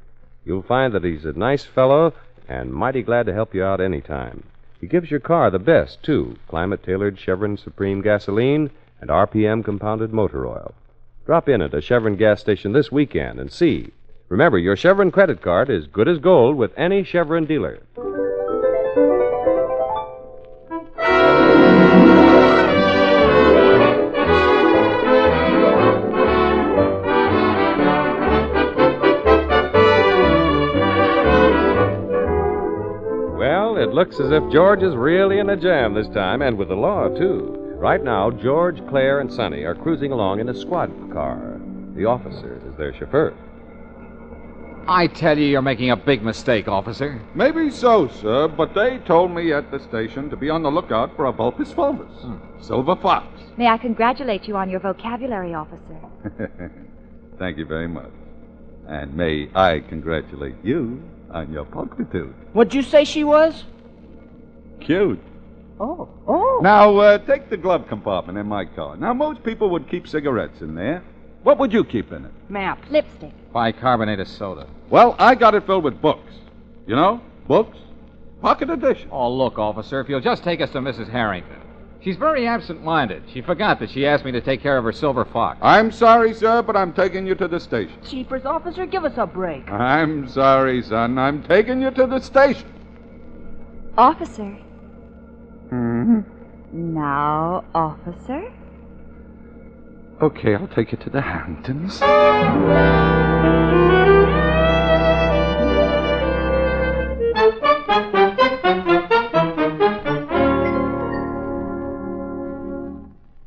You'll 0.44 0.62
find 0.62 0.92
that 0.92 1.04
he's 1.04 1.24
a 1.24 1.32
nice 1.32 1.64
fellow 1.64 2.14
and 2.48 2.72
mighty 2.72 3.02
glad 3.02 3.26
to 3.26 3.32
help 3.32 3.54
you 3.54 3.62
out 3.62 3.80
any 3.80 4.00
time. 4.00 4.42
He 4.80 4.88
gives 4.88 5.08
your 5.08 5.20
car 5.20 5.52
the 5.52 5.60
best, 5.60 6.02
too 6.02 6.36
climate 6.48 6.82
tailored 6.82 7.16
Chevron 7.16 7.56
Supreme 7.56 8.02
gasoline 8.02 8.70
and 9.00 9.08
RPM 9.08 9.64
compounded 9.64 10.12
motor 10.12 10.48
oil. 10.48 10.74
Drop 11.26 11.48
in 11.48 11.62
at 11.62 11.74
a 11.74 11.80
Chevron 11.80 12.16
gas 12.16 12.40
station 12.40 12.72
this 12.72 12.90
weekend 12.90 13.38
and 13.38 13.52
see. 13.52 13.92
Remember, 14.28 14.58
your 14.58 14.74
Chevron 14.74 15.12
credit 15.12 15.42
card 15.42 15.70
is 15.70 15.86
good 15.86 16.08
as 16.08 16.18
gold 16.18 16.56
with 16.56 16.76
any 16.76 17.04
Chevron 17.04 17.46
dealer. 17.46 17.78
Looks 34.00 34.18
as 34.18 34.32
if 34.32 34.50
George 34.50 34.82
is 34.82 34.96
really 34.96 35.40
in 35.40 35.50
a 35.50 35.56
jam 35.58 35.92
this 35.92 36.08
time, 36.08 36.40
and 36.40 36.56
with 36.56 36.68
the 36.68 36.74
law, 36.74 37.06
too. 37.06 37.54
Right 37.74 38.02
now, 38.02 38.30
George, 38.30 38.80
Claire, 38.88 39.20
and 39.20 39.30
Sonny 39.30 39.64
are 39.64 39.74
cruising 39.74 40.10
along 40.10 40.40
in 40.40 40.48
a 40.48 40.54
squad 40.54 40.90
car. 41.12 41.60
The 41.94 42.06
officer 42.06 42.62
is 42.66 42.74
their 42.78 42.94
chauffeur. 42.94 43.34
I 44.88 45.06
tell 45.06 45.36
you, 45.36 45.44
you're 45.44 45.60
making 45.60 45.90
a 45.90 45.96
big 45.96 46.22
mistake, 46.22 46.66
officer. 46.66 47.20
Maybe 47.34 47.70
so, 47.70 48.08
sir, 48.08 48.48
but 48.48 48.72
they 48.72 48.96
told 49.04 49.32
me 49.32 49.52
at 49.52 49.70
the 49.70 49.78
station 49.80 50.30
to 50.30 50.36
be 50.36 50.48
on 50.48 50.62
the 50.62 50.70
lookout 50.70 51.14
for 51.14 51.26
a 51.26 51.32
Vulpus 51.32 51.70
fulvus. 51.70 52.22
Hmm. 52.22 52.38
Silver 52.62 52.96
fox. 52.96 53.26
May 53.58 53.66
I 53.66 53.76
congratulate 53.76 54.48
you 54.48 54.56
on 54.56 54.70
your 54.70 54.80
vocabulary, 54.80 55.52
officer? 55.52 56.00
Thank 57.38 57.58
you 57.58 57.66
very 57.66 57.88
much. 57.88 58.12
And 58.88 59.14
may 59.14 59.50
I 59.54 59.80
congratulate 59.80 60.56
you 60.64 61.02
on 61.30 61.52
your 61.52 61.66
pulchritude. 61.66 62.32
What'd 62.54 62.72
you 62.72 62.82
say 62.82 63.04
she 63.04 63.24
was? 63.24 63.64
Cute. 64.80 65.20
Oh, 65.78 66.08
oh. 66.28 66.60
Now, 66.62 66.96
uh, 66.96 67.18
take 67.18 67.48
the 67.48 67.56
glove 67.56 67.88
compartment 67.88 68.36
in 68.38 68.46
my 68.46 68.66
car. 68.66 68.96
Now, 68.96 69.14
most 69.14 69.42
people 69.42 69.70
would 69.70 69.88
keep 69.88 70.06
cigarettes 70.06 70.60
in 70.60 70.74
there. 70.74 71.02
What 71.42 71.58
would 71.58 71.72
you 71.72 71.84
keep 71.84 72.12
in 72.12 72.26
it? 72.26 72.32
Map. 72.50 72.78
Lipstick. 72.90 73.32
Bicarbonate 73.52 74.20
of 74.20 74.28
soda. 74.28 74.66
Well, 74.90 75.16
I 75.18 75.34
got 75.34 75.54
it 75.54 75.64
filled 75.64 75.84
with 75.84 76.00
books. 76.02 76.32
You 76.86 76.96
know, 76.96 77.20
books. 77.48 77.78
Pocket 78.42 78.68
edition. 78.68 79.08
Oh, 79.10 79.32
look, 79.32 79.58
officer, 79.58 80.00
if 80.00 80.08
you'll 80.08 80.20
just 80.20 80.44
take 80.44 80.60
us 80.60 80.70
to 80.70 80.80
Mrs. 80.80 81.08
Harrington. 81.08 81.56
She's 82.02 82.16
very 82.16 82.46
absent 82.46 82.82
minded. 82.82 83.22
She 83.32 83.42
forgot 83.42 83.78
that 83.80 83.90
she 83.90 84.06
asked 84.06 84.24
me 84.24 84.32
to 84.32 84.40
take 84.40 84.62
care 84.62 84.78
of 84.78 84.84
her 84.84 84.92
silver 84.92 85.26
fox. 85.26 85.58
I'm 85.60 85.92
sorry, 85.92 86.32
sir, 86.32 86.62
but 86.62 86.74
I'm 86.74 86.94
taking 86.94 87.26
you 87.26 87.34
to 87.34 87.46
the 87.46 87.60
station. 87.60 87.94
Cheapers 88.06 88.46
officer, 88.46 88.86
give 88.86 89.04
us 89.04 89.12
a 89.16 89.26
break. 89.26 89.70
I'm 89.70 90.26
sorry, 90.28 90.82
son. 90.82 91.18
I'm 91.18 91.42
taking 91.42 91.82
you 91.82 91.90
to 91.90 92.06
the 92.06 92.20
station. 92.20 92.72
Officer. 93.98 94.56
Hmm 95.70 96.20
Now, 96.72 97.64
officer. 97.74 98.52
Okay, 100.20 100.54
I'll 100.54 100.68
take 100.68 100.92
you 100.92 100.98
to 100.98 101.10
the 101.10 101.20
Harringtons. 101.22 102.00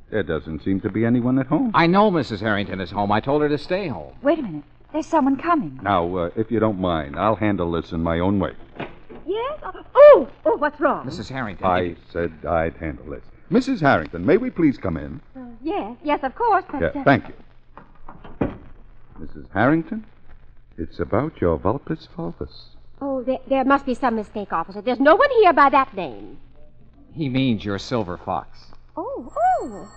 There 0.10 0.24
doesn't 0.24 0.64
seem 0.64 0.80
to 0.82 0.90
be 0.92 1.06
anyone 1.06 1.40
at 1.40 1.48
home. 1.48 1.72
I 1.74 1.88
know 1.88 2.12
Mrs. 2.12 2.40
Harrington 2.40 2.80
is 2.80 2.92
home. 2.92 3.12
I 3.12 3.20
told 3.20 3.42
her 3.42 3.50
to 3.50 3.58
stay 3.58 3.88
home. 3.88 4.14
Wait 4.22 4.40
a 4.40 4.44
minute. 4.44 4.64
There's 4.92 5.08
someone 5.08 5.38
coming. 5.38 5.80
Now, 5.82 6.16
uh, 6.16 6.30
if 6.36 6.52
you 6.52 6.60
don't 6.60 6.80
mind, 6.80 7.16
I'll 7.18 7.36
handle 7.36 7.72
this 7.72 7.92
in 7.92 8.02
my 8.04 8.20
own 8.20 8.40
way. 8.40 8.52
Yes? 9.26 9.60
Oh, 10.15 10.28
oh, 10.45 10.58
what's 10.58 10.80
wrong? 10.80 11.08
Mrs. 11.08 11.30
Harrington. 11.30 11.65
I 11.65 11.95
said 12.12 12.32
I'd 12.47 12.78
handle 12.78 13.10
this. 13.10 13.23
Mrs. 13.52 13.82
Harrington, 13.82 14.23
may 14.23 14.38
we 14.38 14.52
please 14.52 14.78
come 14.78 14.95
in? 14.95 15.19
Uh, 15.36 15.39
yes, 15.63 15.97
yes, 16.04 16.19
of 16.23 16.36
course, 16.36 16.63
but. 16.71 16.82
Yeah, 16.82 17.02
uh, 17.02 17.04
thank 17.04 17.28
you. 17.28 18.54
Mrs. 19.19 19.47
Harrington, 19.52 20.06
it's 20.78 20.99
about 20.99 21.41
your 21.41 21.58
Vulpus 21.58 22.08
Fulvus. 22.15 22.76
Oh, 23.02 23.23
there, 23.23 23.39
there 23.47 23.65
must 23.65 23.88
be 23.88 23.95
some 23.95 24.15
mistake, 24.15 24.54
officer. 24.54 24.82
There's 24.82 24.99
no 24.99 25.15
one 25.15 25.30
here 25.41 25.54
by 25.54 25.69
that 25.69 25.95
name. 25.95 26.38
He 27.15 27.28
means 27.28 27.65
your 27.65 27.80
silver 27.80 28.17
fox. 28.17 28.58
Oh, 28.95 29.34
oh. 29.36 29.91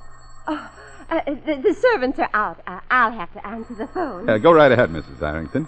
Oh, 0.48 0.70
uh, 1.10 1.20
the, 1.26 1.60
the 1.62 1.74
servants 1.74 2.18
are 2.18 2.30
out. 2.32 2.60
Uh, 2.66 2.80
I'll 2.90 3.12
have 3.12 3.32
to 3.34 3.46
answer 3.46 3.74
the 3.74 3.86
phone. 3.88 4.26
Go 4.40 4.52
right 4.52 4.72
ahead, 4.72 4.90
Mrs. 4.90 5.20
Harrington. 5.20 5.66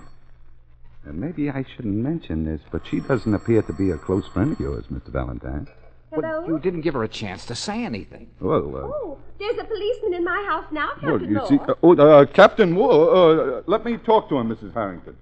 And 1.09 1.19
maybe 1.19 1.49
I 1.49 1.65
shouldn't 1.75 1.97
mention 1.97 2.45
this, 2.45 2.61
but 2.71 2.87
she 2.87 3.01
doesn't 3.01 3.33
appear 3.33 3.63
to 3.63 3.73
be 3.73 3.91
a 3.91 3.97
close 3.97 4.29
friend 4.29 4.53
of 4.53 4.61
yours, 4.61 4.85
Mr. 4.93 5.09
Valentine. 5.09 5.67
Hello? 6.13 6.47
You 6.47 6.59
didn't 6.59 6.83
give 6.83 6.93
her 6.93 7.03
a 7.03 7.09
chance 7.09 7.47
to 7.47 7.55
say 7.55 7.83
anything. 7.83 8.29
Well, 8.41 8.77
uh, 8.77 8.81
Oh, 8.81 9.19
there's 9.39 9.57
a 9.59 9.65
policeman 9.65 10.13
in 10.15 10.23
my 10.25 10.45
house 10.47 10.67
now, 10.71 10.91
Captain 11.01 11.09
well, 11.11 11.23
you 11.23 11.35
Moore. 11.35 11.49
see. 11.49 11.59
Uh, 11.67 11.75
oh, 11.83 11.97
uh, 12.21 12.27
Captain 12.27 12.73
Moore, 12.73 13.15
uh, 13.59 13.63
let 13.67 13.87
me 13.87 13.97
talk 13.97 14.29
to 14.29 14.37
him, 14.37 14.51
Mrs. 14.55 14.75
Harrington. 14.75 15.17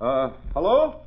Uh, 0.00 0.30
hello? 0.54 1.00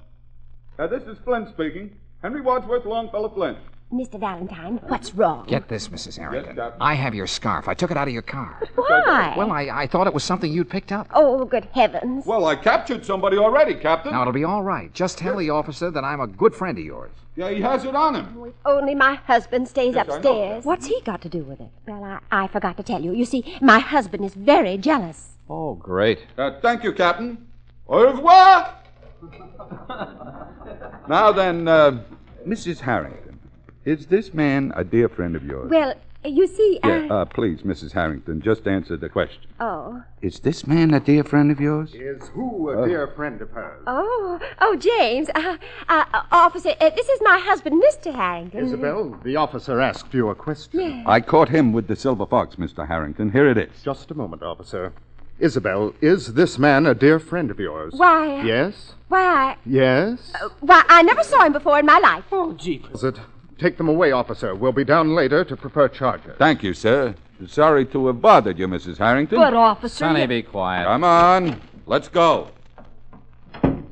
Uh, 0.78 0.86
this 0.86 1.02
is 1.04 1.18
Flynn 1.24 1.48
speaking. 1.54 1.96
Henry 2.22 2.42
Wadsworth 2.42 2.86
Longfellow 2.86 3.30
Flynn. 3.30 3.58
Mr. 3.94 4.20
Valentine, 4.20 4.80
what's 4.88 5.14
wrong? 5.14 5.46
Get 5.48 5.68
this, 5.70 5.90
Mrs. 5.90 6.18
Harrington. 6.18 6.60
I 6.82 6.96
have 6.96 7.14
your 7.14 7.28
scarf. 7.28 7.68
I 7.68 7.76
took 7.76 7.92
it 7.92 7.98
out 7.98 8.08
of 8.08 8.14
your 8.14 8.24
car. 8.24 8.62
Why? 8.76 9.36
Well, 9.38 9.52
I, 9.52 9.70
I 9.72 9.88
thought 9.88 10.08
it 10.08 10.14
was 10.14 10.24
something 10.24 10.52
you'd 10.52 10.70
picked 10.70 10.92
up. 10.92 11.08
Oh, 11.14 11.46
good 11.46 11.66
heavens. 11.74 12.26
Well, 12.26 12.46
I 12.46 12.56
captured 12.56 13.06
somebody 13.06 13.38
already, 13.38 13.76
Captain. 13.76 14.12
Now, 14.12 14.22
it'll 14.22 14.34
be 14.34 14.44
all 14.44 14.64
right. 14.64 14.92
Just 14.94 15.20
tell 15.20 15.38
the 15.38 15.52
officer 15.52 15.92
that 15.92 16.04
I'm 16.04 16.20
a 16.20 16.28
good 16.28 16.54
friend 16.56 16.78
of 16.78 16.84
yours. 16.84 17.12
Yeah, 17.36 17.52
he 17.52 17.62
has 17.62 17.86
it 17.86 17.96
on 17.96 18.16
him. 18.16 18.44
If 18.46 18.54
only 18.66 18.96
my 18.96 19.16
husband 19.16 19.68
stays 19.68 19.94
Yes, 19.96 20.06
I 20.06 20.10
know. 20.10 20.16
upstairs. 20.16 20.66
What's 20.66 20.88
he 20.88 21.00
got 21.02 21.22
to 21.22 21.30
do 21.30 21.44
with 21.44 21.62
it? 21.62 21.70
Well, 21.88 22.04
I, 22.04 22.20
I 22.32 22.48
forgot 22.48 22.78
to 22.78 22.84
tell 22.84 23.02
you. 23.02 23.14
You 23.14 23.26
see, 23.26 23.58
my 23.62 23.80
husband 23.80 24.26
is 24.26 24.34
very 24.34 24.78
jealous. 24.78 25.38
Oh, 25.50 25.76
great. 25.76 26.20
Uh, 26.38 26.60
thank 26.62 26.84
you, 26.84 26.92
Captain. 26.92 27.46
Au 27.88 28.04
revoir. 28.12 28.74
now 31.08 31.32
then, 31.32 31.68
uh, 31.68 32.04
Mrs. 32.48 32.80
Harrington, 32.80 33.25
is 33.86 34.08
this 34.08 34.34
man 34.34 34.74
a 34.76 34.84
dear 34.84 35.08
friend 35.08 35.36
of 35.36 35.44
yours? 35.44 35.70
Well, 35.70 35.94
you 36.24 36.48
see, 36.48 36.80
yeah, 36.84 37.08
I... 37.10 37.22
uh, 37.22 37.26
please, 37.26 37.62
Mrs. 37.62 37.92
Harrington, 37.92 38.42
just 38.42 38.68
answer 38.68 38.98
the 38.98 39.10
question. 39.10 39.44
Oh. 39.60 40.04
Is 40.22 40.40
this 40.40 40.66
man 40.66 40.94
a 40.94 41.00
dear 41.00 41.24
friend 41.24 41.52
of 41.52 41.60
yours? 41.60 41.94
Is 41.94 42.28
who 42.30 42.70
a 42.70 42.88
dear 42.88 43.08
friend 43.08 43.42
of 43.42 43.52
hers? 43.52 43.84
Oh, 43.86 44.40
oh, 44.60 44.76
James. 44.76 45.30
Uh, 45.36 45.58
uh, 45.88 46.06
uh, 46.14 46.24
officer, 46.32 46.70
uh, 46.82 46.90
this 46.90 47.08
is 47.08 47.20
my 47.22 47.38
husband, 47.38 47.82
Mr. 47.84 48.14
Harrington. 48.14 48.66
Isabel, 48.66 49.20
the 49.24 49.36
officer 49.36 49.80
asked 49.80 50.14
you 50.14 50.30
a 50.30 50.36
question. 50.36 50.80
Yes. 50.80 51.04
I 51.06 51.22
caught 51.22 51.50
him 51.50 51.74
with 51.74 51.88
the 51.88 51.96
silver 51.96 52.26
fox, 52.26 52.56
Mr. 52.56 52.88
Harrington. 52.88 53.32
Here 53.32 53.48
it 53.50 53.58
is. 53.58 53.84
Just 53.84 54.10
a 54.10 54.16
moment, 54.16 54.42
officer. 54.42 54.94
Isabel, 55.38 55.94
is 56.02 56.34
this 56.34 56.58
man 56.58 56.86
a 56.86 56.96
dear 56.96 57.20
friend 57.20 57.52
of 57.52 57.60
yours? 57.60 57.94
Why? 57.98 58.42
Yes? 58.42 58.94
Why, 59.10 59.58
Yes? 59.66 60.32
I, 60.34 60.48
why, 60.62 60.84
I 60.88 61.04
never 61.04 61.24
saw 61.24 61.46
him 61.46 61.54
before 61.54 61.78
in 61.78 61.86
my 61.86 62.00
life. 62.00 62.24
Oh, 62.32 62.54
jeepers. 62.54 62.96
Is 62.96 63.04
it? 63.04 63.20
Take 63.58 63.78
them 63.78 63.88
away, 63.88 64.12
officer. 64.12 64.54
We'll 64.54 64.72
be 64.74 64.84
down 64.84 65.16
later 65.16 65.46
to 65.46 65.56
prepare 65.56 65.88
charges. 65.88 66.34
Thank 66.38 66.62
you, 66.64 66.74
sir. 66.74 67.16
Sorry 67.48 67.86
to 67.88 68.08
have 68.08 68.22
bothered 68.22 68.60
you, 68.60 68.68
Mrs. 68.68 68.98
Harrington. 68.98 69.38
But, 69.38 69.54
officer. 69.54 69.96
Sonny, 69.96 70.22
you- 70.22 70.28
be 70.28 70.42
quiet. 70.42 70.86
Come 70.86 71.04
on. 71.04 71.62
Let's 71.86 72.08
go. 72.08 72.50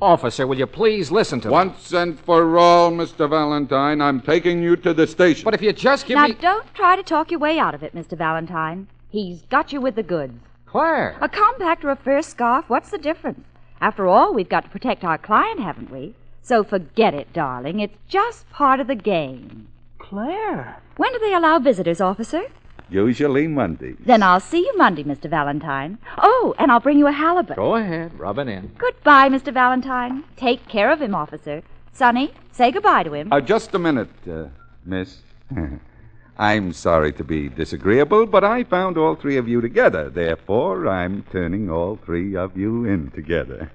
Officer, 0.02 0.46
will 0.46 0.58
you 0.58 0.66
please 0.66 1.10
listen 1.10 1.40
to 1.40 1.48
me? 1.48 1.52
Once 1.52 1.92
and 1.92 2.18
for 2.20 2.58
all, 2.58 2.90
Mr. 2.90 3.28
Valentine, 3.28 4.02
I'm 4.02 4.20
taking 4.20 4.62
you 4.62 4.76
to 4.76 4.92
the 4.92 5.06
station. 5.06 5.44
But 5.44 5.54
if 5.54 5.62
you 5.62 5.72
just 5.72 6.06
give 6.06 6.16
now, 6.16 6.26
me. 6.26 6.34
don't 6.34 6.66
try 6.74 6.96
to 6.96 7.02
talk 7.02 7.30
your 7.30 7.40
way 7.40 7.58
out 7.58 7.74
of 7.74 7.82
it, 7.82 7.94
Mr. 7.94 8.16
Valentine. 8.18 8.86
He's 9.08 9.42
got 9.42 9.72
you 9.72 9.80
with 9.80 9.94
the 9.94 10.02
goods. 10.02 10.34
Claire. 10.66 11.16
A 11.20 11.28
compact 11.28 11.84
or 11.84 11.90
a 11.90 11.96
fur 11.96 12.20
scarf, 12.20 12.64
what's 12.68 12.90
the 12.90 12.98
difference? 12.98 13.46
After 13.80 14.06
all, 14.06 14.34
we've 14.34 14.48
got 14.48 14.64
to 14.64 14.70
protect 14.70 15.04
our 15.04 15.16
client, 15.16 15.60
haven't 15.60 15.90
we? 15.90 16.14
So 16.44 16.62
forget 16.62 17.14
it, 17.14 17.32
darling. 17.32 17.80
It's 17.80 17.96
just 18.06 18.48
part 18.50 18.78
of 18.78 18.86
the 18.86 18.94
game. 18.94 19.66
Claire. 19.98 20.76
When 20.98 21.10
do 21.10 21.18
they 21.18 21.32
allow 21.32 21.58
visitors, 21.58 22.02
officer? 22.02 22.42
Usually 22.90 23.46
Monday. 23.46 23.94
Then 23.98 24.22
I'll 24.22 24.40
see 24.40 24.58
you 24.58 24.76
Monday, 24.76 25.04
Mr. 25.04 25.28
Valentine. 25.30 25.96
Oh, 26.18 26.54
and 26.58 26.70
I'll 26.70 26.80
bring 26.80 26.98
you 26.98 27.06
a 27.06 27.12
halibut. 27.12 27.56
Go 27.56 27.76
ahead, 27.76 28.18
rub 28.18 28.38
it 28.38 28.48
in. 28.48 28.72
Goodbye, 28.76 29.30
Mr. 29.30 29.54
Valentine. 29.54 30.22
Take 30.36 30.68
care 30.68 30.92
of 30.92 31.00
him, 31.00 31.14
officer. 31.14 31.62
Sonny, 31.94 32.34
say 32.52 32.70
goodbye 32.70 33.04
to 33.04 33.14
him. 33.14 33.32
Uh, 33.32 33.40
just 33.40 33.74
a 33.74 33.78
minute, 33.78 34.10
uh, 34.30 34.48
miss. 34.84 35.20
I'm 36.36 36.72
sorry 36.72 37.12
to 37.12 37.22
be 37.22 37.48
disagreeable, 37.48 38.26
but 38.26 38.42
I 38.42 38.64
found 38.64 38.98
all 38.98 39.14
three 39.14 39.36
of 39.36 39.46
you 39.46 39.60
together. 39.60 40.10
Therefore, 40.10 40.88
I'm 40.88 41.22
turning 41.30 41.70
all 41.70 41.96
three 42.04 42.34
of 42.34 42.56
you 42.56 42.84
in 42.86 43.12
together. 43.12 43.70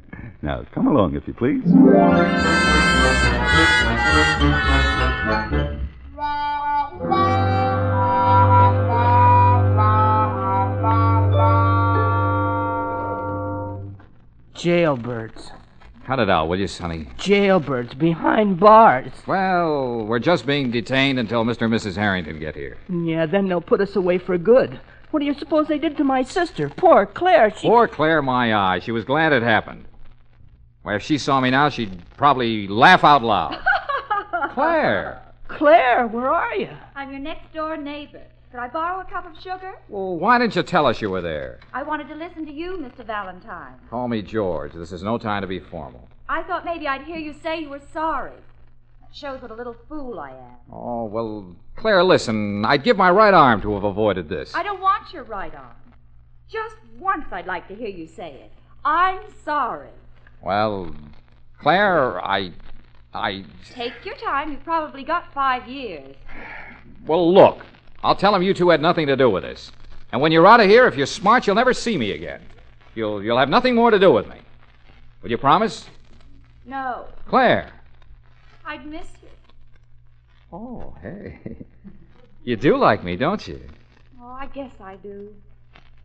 now, 0.42 0.64
come 0.74 0.88
along, 0.88 1.16
if 1.16 1.26
you 1.26 1.32
please. 1.32 1.64
Jailbirds. 14.54 15.50
Cut 16.06 16.18
it 16.18 16.28
out, 16.28 16.48
will 16.48 16.58
you, 16.58 16.66
Sonny? 16.66 17.04
Jailbirds 17.16 17.96
behind 17.96 18.58
bars. 18.58 19.12
Well, 19.26 20.04
we're 20.04 20.18
just 20.18 20.46
being 20.46 20.70
detained 20.70 21.18
until 21.20 21.44
Mr. 21.44 21.62
and 21.62 21.72
Mrs. 21.72 21.94
Harrington 21.96 22.40
get 22.40 22.56
here. 22.56 22.76
Yeah, 22.88 23.26
then 23.26 23.48
they'll 23.48 23.60
put 23.60 23.80
us 23.80 23.94
away 23.94 24.18
for 24.18 24.36
good. 24.36 24.80
What 25.12 25.20
do 25.20 25.26
you 25.26 25.34
suppose 25.34 25.68
they 25.68 25.78
did 25.78 25.96
to 25.98 26.04
my 26.04 26.22
sister? 26.22 26.68
Poor 26.70 27.06
Claire. 27.06 27.54
She. 27.56 27.68
Poor 27.68 27.86
Claire, 27.86 28.22
my 28.22 28.54
eye. 28.54 28.80
She 28.80 28.90
was 28.90 29.04
glad 29.04 29.32
it 29.32 29.42
happened. 29.42 29.84
Why, 30.82 30.96
if 30.96 31.02
she 31.02 31.18
saw 31.18 31.40
me 31.40 31.50
now, 31.50 31.68
she'd 31.68 32.02
probably 32.16 32.66
laugh 32.66 33.04
out 33.04 33.22
loud. 33.22 33.62
Claire. 34.54 35.22
Claire, 35.46 36.06
where 36.08 36.30
are 36.30 36.54
you? 36.56 36.70
I'm 36.96 37.10
your 37.10 37.20
next 37.20 37.52
door 37.52 37.76
neighbor. 37.76 38.22
Could 38.52 38.60
I 38.60 38.68
borrow 38.68 39.00
a 39.00 39.04
cup 39.06 39.24
of 39.24 39.42
sugar? 39.42 39.72
Well, 39.88 40.18
why 40.18 40.38
didn't 40.38 40.54
you 40.54 40.62
tell 40.62 40.84
us 40.84 41.00
you 41.00 41.08
were 41.08 41.22
there? 41.22 41.58
I 41.72 41.82
wanted 41.82 42.06
to 42.08 42.14
listen 42.14 42.44
to 42.44 42.52
you, 42.52 42.72
Mr. 42.72 43.02
Valentine. 43.02 43.76
Call 43.88 44.08
me 44.08 44.20
George. 44.20 44.74
This 44.74 44.92
is 44.92 45.02
no 45.02 45.16
time 45.16 45.40
to 45.40 45.46
be 45.46 45.58
formal. 45.58 46.06
I 46.28 46.42
thought 46.42 46.62
maybe 46.62 46.86
I'd 46.86 47.04
hear 47.04 47.16
you 47.16 47.32
say 47.32 47.60
you 47.60 47.70
were 47.70 47.80
sorry. 47.94 48.36
That 49.00 49.16
shows 49.16 49.40
what 49.40 49.50
a 49.50 49.54
little 49.54 49.74
fool 49.88 50.20
I 50.20 50.32
am. 50.32 50.56
Oh, 50.70 51.06
well, 51.06 51.56
Claire, 51.76 52.04
listen. 52.04 52.62
I'd 52.66 52.84
give 52.84 52.98
my 52.98 53.10
right 53.10 53.32
arm 53.32 53.62
to 53.62 53.72
have 53.72 53.84
avoided 53.84 54.28
this. 54.28 54.54
I 54.54 54.62
don't 54.62 54.82
want 54.82 55.14
your 55.14 55.24
right 55.24 55.54
arm. 55.54 55.74
Just 56.50 56.76
once 56.98 57.24
I'd 57.32 57.46
like 57.46 57.68
to 57.68 57.74
hear 57.74 57.88
you 57.88 58.06
say 58.06 58.32
it. 58.32 58.52
I'm 58.84 59.20
sorry. 59.46 59.88
Well, 60.42 60.94
Claire, 61.58 62.22
I. 62.22 62.52
I. 63.14 63.46
Take 63.70 64.04
your 64.04 64.16
time. 64.16 64.52
You've 64.52 64.64
probably 64.64 65.04
got 65.04 65.32
five 65.32 65.66
years. 65.66 66.16
Well, 67.06 67.32
look. 67.32 67.64
I'll 68.02 68.16
tell 68.16 68.34
him 68.34 68.42
you 68.42 68.54
two 68.54 68.70
had 68.70 68.80
nothing 68.80 69.06
to 69.06 69.16
do 69.16 69.30
with 69.30 69.44
this. 69.44 69.70
And 70.12 70.20
when 70.20 70.32
you're 70.32 70.46
out 70.46 70.60
of 70.60 70.68
here, 70.68 70.86
if 70.86 70.96
you're 70.96 71.06
smart, 71.06 71.46
you'll 71.46 71.56
never 71.56 71.72
see 71.72 71.96
me 71.96 72.12
again. 72.12 72.42
You'll, 72.94 73.22
you'll 73.22 73.38
have 73.38 73.48
nothing 73.48 73.74
more 73.74 73.90
to 73.90 73.98
do 73.98 74.12
with 74.12 74.28
me. 74.28 74.36
Will 75.22 75.30
you 75.30 75.38
promise? 75.38 75.86
No, 76.66 77.06
Claire. 77.26 77.72
I'd 78.64 78.86
miss 78.86 79.06
you. 79.22 79.28
Oh, 80.52 80.94
hey. 81.00 81.38
You 82.44 82.56
do 82.56 82.76
like 82.76 83.04
me, 83.04 83.16
don't 83.16 83.46
you? 83.46 83.60
Oh, 84.20 84.32
I 84.32 84.46
guess 84.46 84.72
I 84.80 84.96
do. 84.96 85.34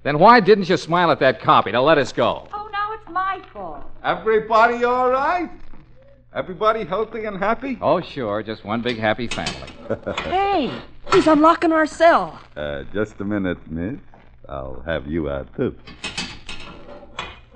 Then 0.04 0.20
why 0.20 0.40
didn't 0.40 0.70
you 0.70 0.78
smile 0.78 1.12
at 1.12 1.20
that 1.20 1.42
copy 1.42 1.72
to 1.72 1.82
let 1.82 1.98
us 1.98 2.14
go? 2.14 2.48
Oh, 2.54 2.70
now 2.72 2.94
it's 2.94 3.10
my 3.10 3.42
fault. 3.52 3.84
Everybody 4.04 4.84
all 4.84 5.10
right? 5.10 5.50
Everybody 6.34 6.86
healthy 6.86 7.26
and 7.26 7.38
happy? 7.38 7.78
Oh, 7.82 8.00
sure. 8.00 8.44
Just 8.44 8.64
one 8.64 8.82
big 8.82 8.98
happy 8.98 9.28
family. 9.28 9.70
Hey, 10.24 10.72
he's 11.14 11.28
unlocking 11.28 11.72
our 11.72 11.86
cell. 11.86 12.40
Uh, 12.56 12.84
just 12.94 13.20
a 13.20 13.26
minute, 13.26 13.58
miss. 13.70 14.00
I'll 14.50 14.82
have 14.86 15.08
you 15.08 15.30
out, 15.30 15.54
too. 15.56 15.76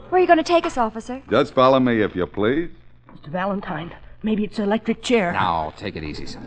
Where 0.09 0.19
are 0.19 0.21
you 0.21 0.27
going 0.27 0.37
to 0.37 0.43
take 0.43 0.65
us, 0.65 0.77
officer? 0.77 1.21
Just 1.29 1.53
follow 1.53 1.79
me, 1.79 2.01
if 2.01 2.15
you 2.15 2.25
please. 2.27 2.69
Mr. 3.09 3.29
Valentine, 3.29 3.95
maybe 4.23 4.43
it's 4.43 4.59
an 4.59 4.65
electric 4.65 5.01
chair. 5.01 5.31
Now, 5.31 5.73
take 5.77 5.95
it 5.95 6.03
easy, 6.03 6.25
son. 6.25 6.45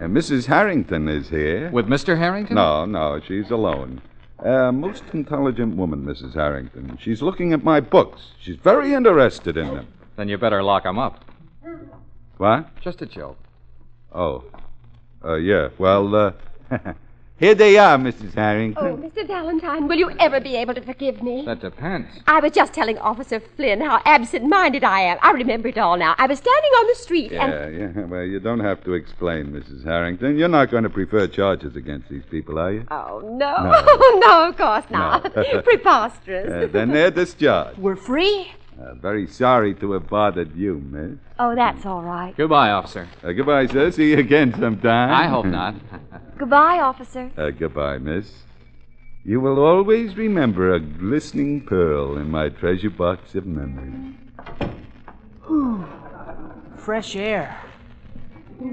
And 0.00 0.16
Mrs. 0.16 0.46
Harrington 0.46 1.08
is 1.08 1.28
here. 1.28 1.70
With 1.70 1.86
Mr. 1.86 2.16
Harrington? 2.18 2.56
No, 2.56 2.84
no, 2.84 3.20
she's 3.26 3.50
alone. 3.50 4.00
A 4.38 4.72
most 4.72 5.02
intelligent 5.12 5.76
woman, 5.76 6.04
Mrs. 6.04 6.34
Harrington. 6.34 6.98
She's 7.00 7.20
looking 7.20 7.52
at 7.52 7.62
my 7.62 7.80
books. 7.80 8.32
She's 8.40 8.56
very 8.56 8.94
interested 8.94 9.56
in 9.58 9.74
them. 9.74 9.86
Then 10.16 10.28
you 10.28 10.38
better 10.38 10.62
lock 10.62 10.84
him 10.86 10.98
up. 10.98 11.24
What? 12.38 12.68
Just 12.80 13.02
a 13.02 13.06
joke. 13.06 13.38
Oh. 14.14 14.44
Uh, 15.24 15.34
yeah. 15.34 15.68
Well, 15.78 16.14
uh, 16.14 16.32
here 17.38 17.54
they 17.54 17.76
are, 17.76 17.98
Mrs. 17.98 18.34
Harrington. 18.34 18.86
Oh, 18.86 18.96
Mr. 18.96 19.26
Valentine, 19.26 19.86
will 19.86 19.98
you 19.98 20.10
ever 20.18 20.40
be 20.40 20.56
able 20.56 20.74
to 20.74 20.80
forgive 20.80 21.22
me? 21.22 21.44
That 21.44 21.60
depends. 21.60 22.08
I 22.26 22.40
was 22.40 22.52
just 22.52 22.72
telling 22.72 22.96
Officer 22.98 23.40
Flynn 23.56 23.80
how 23.82 24.00
absent 24.04 24.44
minded 24.44 24.82
I 24.84 25.00
am. 25.00 25.18
I 25.20 25.32
remember 25.32 25.68
it 25.68 25.76
all 25.78 25.96
now. 25.98 26.14
I 26.16 26.26
was 26.26 26.38
standing 26.38 26.70
on 26.70 26.86
the 26.86 26.94
street 26.94 27.32
and. 27.32 27.52
Yeah, 27.52 27.68
yeah. 28.00 28.04
Well, 28.06 28.22
you 28.24 28.40
don't 28.40 28.60
have 28.60 28.82
to 28.84 28.94
explain, 28.94 29.48
Mrs. 29.48 29.84
Harrington. 29.84 30.38
You're 30.38 30.48
not 30.48 30.70
going 30.70 30.84
to 30.84 30.90
prefer 30.90 31.26
charges 31.26 31.76
against 31.76 32.08
these 32.08 32.24
people, 32.30 32.58
are 32.58 32.72
you? 32.72 32.86
Oh, 32.90 33.20
no. 33.22 33.56
No. 33.62 33.96
No, 34.20 34.48
of 34.48 34.56
course 34.56 34.84
not. 34.90 35.34
No. 35.36 35.62
Preposterous. 35.64 36.68
Uh, 36.68 36.72
then 36.72 36.90
they're 36.90 37.10
discharged. 37.10 37.78
We're 37.78 37.96
free? 37.96 38.52
Uh, 38.80 38.94
very 38.94 39.26
sorry 39.26 39.74
to 39.74 39.92
have 39.92 40.08
bothered 40.08 40.56
you, 40.56 40.78
miss. 40.90 41.18
Oh, 41.38 41.54
that's 41.54 41.84
all 41.84 42.02
right. 42.02 42.34
Goodbye, 42.34 42.70
officer. 42.70 43.06
Uh, 43.22 43.32
goodbye, 43.32 43.66
sir. 43.66 43.90
See 43.90 44.10
you 44.10 44.18
again 44.18 44.54
sometime. 44.58 45.10
I 45.10 45.26
hope 45.26 45.46
not. 45.46 45.74
Goodbye, 46.38 46.80
officer. 46.80 47.30
Uh, 47.36 47.50
goodbye, 47.50 47.98
miss. 47.98 48.44
You 49.24 49.40
will 49.40 49.62
always 49.62 50.16
remember 50.16 50.72
a 50.72 50.80
glistening 50.80 51.66
pearl 51.66 52.16
in 52.16 52.30
my 52.30 52.48
treasure 52.48 52.88
box 52.88 53.34
of 53.34 53.44
memories. 53.44 54.14
Whew. 55.46 55.84
Fresh 56.78 57.16
air. 57.16 57.60
Uh, 58.58 58.64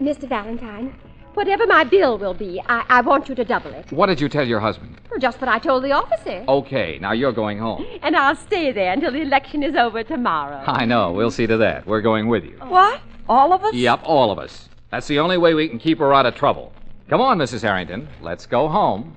Mr. 0.00 0.28
Valentine, 0.28 0.94
whatever 1.34 1.66
my 1.66 1.84
bill 1.84 2.18
will 2.18 2.34
be, 2.34 2.60
I, 2.68 2.84
I 2.88 3.00
want 3.00 3.28
you 3.28 3.34
to 3.34 3.44
double 3.44 3.72
it. 3.72 3.90
What 3.92 4.06
did 4.06 4.20
you 4.20 4.28
tell 4.28 4.46
your 4.46 4.60
husband? 4.60 5.00
Well, 5.10 5.20
Just 5.20 5.40
what 5.40 5.48
I 5.48 5.58
told 5.58 5.84
the 5.84 5.92
officer. 5.92 6.44
Okay, 6.48 6.98
now 7.00 7.12
you're 7.12 7.32
going 7.32 7.58
home. 7.58 7.84
And 8.02 8.16
I'll 8.16 8.36
stay 8.36 8.70
there 8.72 8.92
until 8.92 9.12
the 9.12 9.22
election 9.22 9.62
is 9.62 9.74
over 9.76 10.02
tomorrow. 10.04 10.62
I 10.66 10.84
know. 10.84 11.12
We'll 11.12 11.30
see 11.30 11.46
to 11.46 11.56
that. 11.58 11.86
We're 11.86 12.02
going 12.02 12.28
with 12.28 12.44
you. 12.44 12.56
What? 12.58 13.00
All 13.28 13.52
of 13.52 13.64
us? 13.64 13.74
Yep, 13.74 14.00
all 14.04 14.30
of 14.30 14.38
us. 14.38 14.68
That's 14.90 15.06
the 15.06 15.18
only 15.20 15.38
way 15.38 15.54
we 15.54 15.68
can 15.68 15.78
keep 15.78 15.98
her 15.98 16.12
out 16.12 16.26
of 16.26 16.34
trouble. 16.34 16.72
Come 17.08 17.20
on, 17.20 17.38
Mrs. 17.38 17.62
Harrington. 17.62 18.08
Let's 18.20 18.46
go 18.46 18.68
home. 18.68 19.16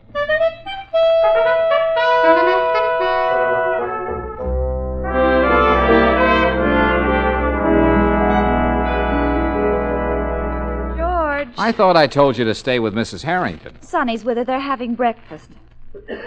I 11.58 11.72
thought 11.72 11.98
I 11.98 12.08
told 12.08 12.38
you 12.38 12.46
to 12.46 12.54
stay 12.54 12.80
with 12.80 12.94
Mrs. 12.94 13.24
Harrington. 13.24 13.82
Sonny's 13.82 14.24
with 14.24 14.38
her. 14.38 14.44
They're 14.44 14.60
having 14.60 14.94
breakfast. 14.96 15.50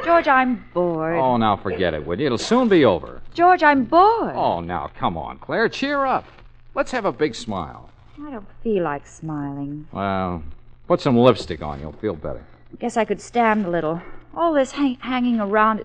George, 0.05 0.27
I'm 0.27 0.65
bored. 0.75 1.17
Oh, 1.17 1.37
now 1.37 1.57
forget 1.57 1.95
it, 1.95 2.05
will 2.05 2.19
you? 2.19 2.27
It'll 2.27 2.39
soon 2.39 2.69
be 2.69 2.85
over. 2.85 3.23
George, 3.35 3.63
I'm 3.63 3.85
bored. 3.85 4.35
Oh, 4.35 4.61
now 4.61 4.91
come 4.97 5.17
on, 5.17 5.39
Claire. 5.39 5.69
Cheer 5.69 6.05
up. 6.05 6.25
Let's 6.75 6.91
have 6.91 7.05
a 7.05 7.13
big 7.13 7.35
smile. 7.35 7.89
I 8.21 8.31
don't 8.33 8.47
feel 8.63 8.83
like 8.83 9.07
smiling. 9.07 9.87
Well, 9.93 10.43
put 10.89 11.01
some 11.01 11.17
lipstick 11.17 11.63
on. 11.63 11.81
You'll 11.81 11.93
feel 11.93 12.15
better. 12.17 12.45
Guess 12.79 12.97
I 12.97 13.05
could 13.05 13.21
stand 13.21 13.67
a 13.67 13.71
little. 13.71 14.03
All 14.35 14.53
this 14.53 14.73
hang- 14.73 14.97
hanging 15.01 15.41
around. 15.41 15.85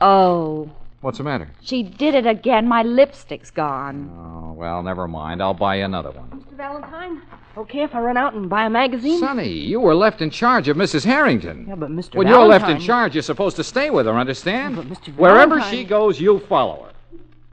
Oh, 0.00 0.70
What's 1.00 1.18
the 1.18 1.24
matter? 1.24 1.48
she 1.60 1.84
did 1.84 2.14
it 2.14 2.26
again. 2.26 2.66
My 2.66 2.82
lipstick's 2.82 3.50
gone. 3.52 4.10
Oh, 4.18 4.52
well, 4.52 4.82
never 4.82 5.06
mind. 5.06 5.40
I'll 5.40 5.54
buy 5.54 5.76
you 5.76 5.84
another 5.84 6.10
one. 6.10 6.28
Mr. 6.30 6.56
Valentine, 6.56 7.22
okay 7.56 7.84
if 7.84 7.94
I 7.94 8.00
run 8.00 8.16
out 8.16 8.34
and 8.34 8.50
buy 8.50 8.66
a 8.66 8.70
magazine? 8.70 9.20
Sonny, 9.20 9.48
you 9.48 9.78
were 9.78 9.94
left 9.94 10.20
in 10.22 10.30
charge 10.30 10.66
of 10.66 10.76
Mrs. 10.76 11.04
Harrington. 11.04 11.66
Yeah, 11.68 11.76
but 11.76 11.90
Mr. 11.90 12.16
When 12.16 12.26
you're 12.26 12.46
left 12.46 12.68
in 12.68 12.80
charge, 12.80 13.14
you're 13.14 13.22
supposed 13.22 13.54
to 13.56 13.64
stay 13.64 13.90
with 13.90 14.06
her, 14.06 14.18
understand? 14.18 14.74
But 14.74 14.86
Mr. 14.86 15.16
Wherever 15.16 15.60
she 15.62 15.84
goes, 15.84 16.20
you 16.20 16.40
follow 16.40 16.84
her. 16.84 16.92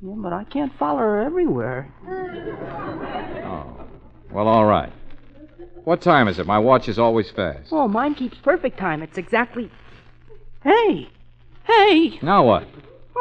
Yeah, 0.02 0.14
but 0.18 0.34
I 0.34 0.44
can't 0.46 0.74
follow 0.80 1.00
her 1.00 1.22
everywhere. 1.22 1.94
Oh. 3.46 3.86
Well, 4.32 4.48
all 4.48 4.66
right. 4.66 4.92
What 5.84 6.02
time 6.02 6.28
is 6.28 6.40
it? 6.40 6.48
My 6.48 6.58
watch 6.58 6.90
is 6.90 6.98
always 6.98 7.30
fast. 7.30 7.70
Oh, 7.72 7.88
mine 7.88 8.16
keeps 8.16 8.38
perfect 8.40 8.80
time. 8.80 9.04
It's 9.04 9.20
exactly. 9.20 9.70
Hey! 10.64 11.10
Hey! 11.64 12.20
Now 12.24 12.44
what? 12.44 12.68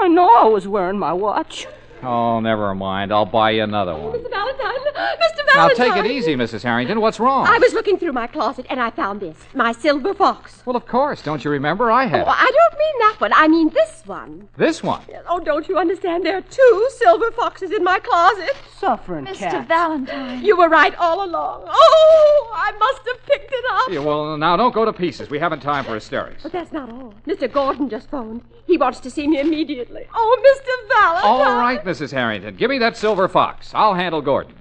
I 0.00 0.09
know 0.09 0.28
I 0.37 0.44
was 0.48 0.66
wearing 0.66 0.98
my 0.98 1.12
watch. 1.12 1.66
Oh, 2.06 2.40
never 2.40 2.74
mind. 2.74 3.12
I'll 3.12 3.24
buy 3.26 3.50
you 3.52 3.62
another 3.62 3.94
one. 3.94 4.12
Mr. 4.18 4.30
Valentine! 4.30 4.74
Mr. 4.84 4.94
Valentine. 4.94 5.54
Now 5.56 5.68
take 5.68 5.96
it 6.04 6.10
easy, 6.10 6.34
Mrs. 6.34 6.62
Harrington. 6.62 7.00
What's 7.00 7.20
wrong? 7.20 7.46
I 7.46 7.58
was 7.58 7.72
looking 7.72 7.98
through 7.98 8.12
my 8.12 8.26
closet 8.26 8.66
and 8.70 8.80
I 8.80 8.90
found 8.90 9.20
this 9.20 9.36
my 9.54 9.72
silver 9.72 10.14
fox. 10.14 10.62
Well, 10.66 10.76
of 10.76 10.86
course. 10.86 11.22
Don't 11.22 11.44
you 11.44 11.50
remember? 11.50 11.90
I 11.90 12.06
had 12.06 12.20
Oh, 12.26 12.30
it. 12.30 12.36
I 12.36 12.50
don't 12.50 12.78
mean 12.78 12.98
that 13.00 13.16
one. 13.20 13.32
I 13.34 13.48
mean 13.48 13.68
this 13.70 14.02
one. 14.06 14.48
This 14.56 14.82
one. 14.82 15.02
Oh, 15.28 15.40
don't 15.40 15.68
you 15.68 15.78
understand? 15.78 16.24
There 16.24 16.36
are 16.36 16.40
two 16.42 16.88
silver 16.98 17.30
foxes 17.32 17.70
in 17.70 17.84
my 17.84 17.98
closet. 18.00 18.56
Suffering 18.78 19.26
Mr. 19.26 19.38
cat. 19.38 19.68
Valentine. 19.68 20.44
You 20.44 20.56
were 20.56 20.68
right 20.68 20.94
all 20.96 21.24
along. 21.24 21.64
Oh, 21.66 22.52
I 22.54 22.72
must 22.78 23.02
have 23.06 23.24
picked 23.26 23.52
it 23.52 23.64
up. 23.72 23.90
Yeah, 23.92 24.00
well, 24.00 24.36
now 24.36 24.56
don't 24.56 24.74
go 24.74 24.84
to 24.84 24.92
pieces. 24.92 25.30
We 25.30 25.38
haven't 25.38 25.60
time 25.60 25.84
for 25.84 25.94
hysterics. 25.94 26.42
But 26.42 26.52
that's 26.52 26.72
not 26.72 26.90
all. 26.90 27.14
Mr. 27.26 27.50
Gordon 27.50 27.88
just 27.88 28.10
phoned. 28.10 28.42
He 28.66 28.76
wants 28.76 28.98
to 29.00 29.10
see 29.10 29.26
me 29.28 29.40
immediately. 29.40 30.06
Oh, 30.14 30.36
Mr. 30.40 31.00
Valentine. 31.00 31.30
All 31.30 31.58
right, 31.58 31.84
Mrs. 31.94 32.11
Harrington. 32.11 32.57
Give 32.57 32.70
me 32.70 32.78
that 32.78 32.96
silver 32.96 33.28
fox. 33.28 33.70
I'll 33.72 33.94
handle 33.94 34.20
Gordon. 34.20 34.54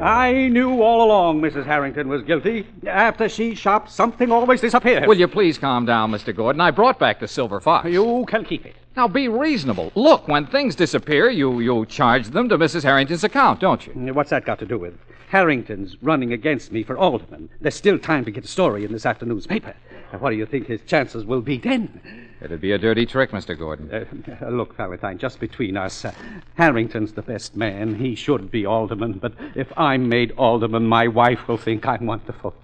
I 0.00 0.48
knew 0.48 0.80
all 0.80 1.02
along 1.02 1.40
Mrs. 1.40 1.64
Harrington 1.64 2.08
was 2.08 2.22
guilty. 2.22 2.66
After 2.86 3.28
she 3.28 3.56
shopped, 3.56 3.90
something 3.90 4.30
always 4.30 4.60
disappears. 4.60 5.08
Will 5.08 5.18
you 5.18 5.26
please 5.26 5.58
calm 5.58 5.86
down, 5.86 6.12
Mr. 6.12 6.34
Gordon? 6.34 6.60
I 6.60 6.70
brought 6.70 7.00
back 7.00 7.18
the 7.18 7.26
silver 7.26 7.60
fox. 7.60 7.88
You 7.88 8.24
can 8.28 8.44
keep 8.44 8.64
it. 8.64 8.76
Now 8.96 9.08
be 9.08 9.26
reasonable. 9.26 9.90
Look, 9.96 10.28
when 10.28 10.46
things 10.46 10.76
disappear, 10.76 11.30
you 11.30 11.58
you 11.58 11.84
charge 11.86 12.28
them 12.28 12.48
to 12.48 12.56
Mrs. 12.56 12.84
Harrington's 12.84 13.24
account, 13.24 13.58
don't 13.58 13.84
you? 13.86 13.92
Mm, 13.94 14.12
what's 14.12 14.30
that 14.30 14.44
got 14.44 14.60
to 14.60 14.66
do 14.66 14.78
with? 14.78 14.94
Harrington's 15.30 15.96
running 16.00 16.32
against 16.32 16.70
me 16.70 16.84
for 16.84 16.96
alderman. 16.96 17.48
There's 17.60 17.74
still 17.74 17.98
time 17.98 18.24
to 18.24 18.30
get 18.30 18.44
a 18.44 18.48
story 18.48 18.84
in 18.84 18.92
this 18.92 19.04
afternoon's 19.04 19.48
paper. 19.48 19.74
Now, 20.14 20.20
what 20.20 20.30
do 20.30 20.36
you 20.36 20.46
think 20.46 20.68
his 20.68 20.80
chances 20.82 21.24
will 21.24 21.40
be 21.40 21.58
then? 21.58 22.00
It'd 22.40 22.60
be 22.60 22.70
a 22.70 22.78
dirty 22.78 23.04
trick, 23.04 23.32
Mr. 23.32 23.58
Gordon. 23.58 23.90
Uh, 23.92 24.48
look, 24.48 24.76
Valentine, 24.76 25.18
just 25.18 25.40
between 25.40 25.76
us, 25.76 26.04
uh, 26.04 26.12
Harrington's 26.54 27.14
the 27.14 27.22
best 27.22 27.56
man. 27.56 27.96
He 27.96 28.14
should 28.14 28.48
be 28.48 28.64
alderman. 28.64 29.14
But 29.14 29.32
if 29.56 29.76
I'm 29.76 30.08
made 30.08 30.30
alderman, 30.36 30.86
my 30.86 31.08
wife 31.08 31.48
will 31.48 31.56
think 31.56 31.84
I'm 31.84 32.06
wonderful. 32.06 32.54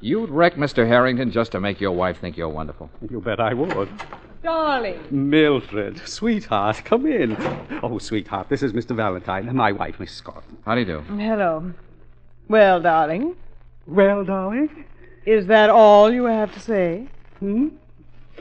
You'd 0.00 0.28
wreck 0.30 0.56
Mr. 0.56 0.88
Harrington 0.88 1.30
just 1.30 1.52
to 1.52 1.60
make 1.60 1.80
your 1.80 1.92
wife 1.92 2.18
think 2.18 2.36
you're 2.36 2.48
wonderful. 2.48 2.90
You 3.08 3.20
bet 3.20 3.38
I 3.38 3.54
would. 3.54 3.88
Darling. 4.42 4.98
Mildred, 5.12 6.00
sweetheart, 6.04 6.82
come 6.84 7.06
in. 7.06 7.36
Oh, 7.80 7.98
sweetheart, 7.98 8.48
this 8.48 8.64
is 8.64 8.72
Mr. 8.72 8.96
Valentine, 8.96 9.46
and 9.46 9.56
my 9.56 9.70
wife, 9.70 10.00
Miss 10.00 10.10
Scott. 10.10 10.42
How 10.64 10.74
do 10.74 10.80
you 10.80 10.86
do? 10.86 11.00
Hello. 11.02 11.72
Well, 12.48 12.80
darling, 12.80 13.36
Well, 13.86 14.24
darling? 14.24 14.84
Is 15.28 15.46
that 15.46 15.68
all 15.68 16.10
you 16.10 16.24
have 16.24 16.52
to 16.54 16.60
say? 16.60 17.04
Hmm? 17.40 17.68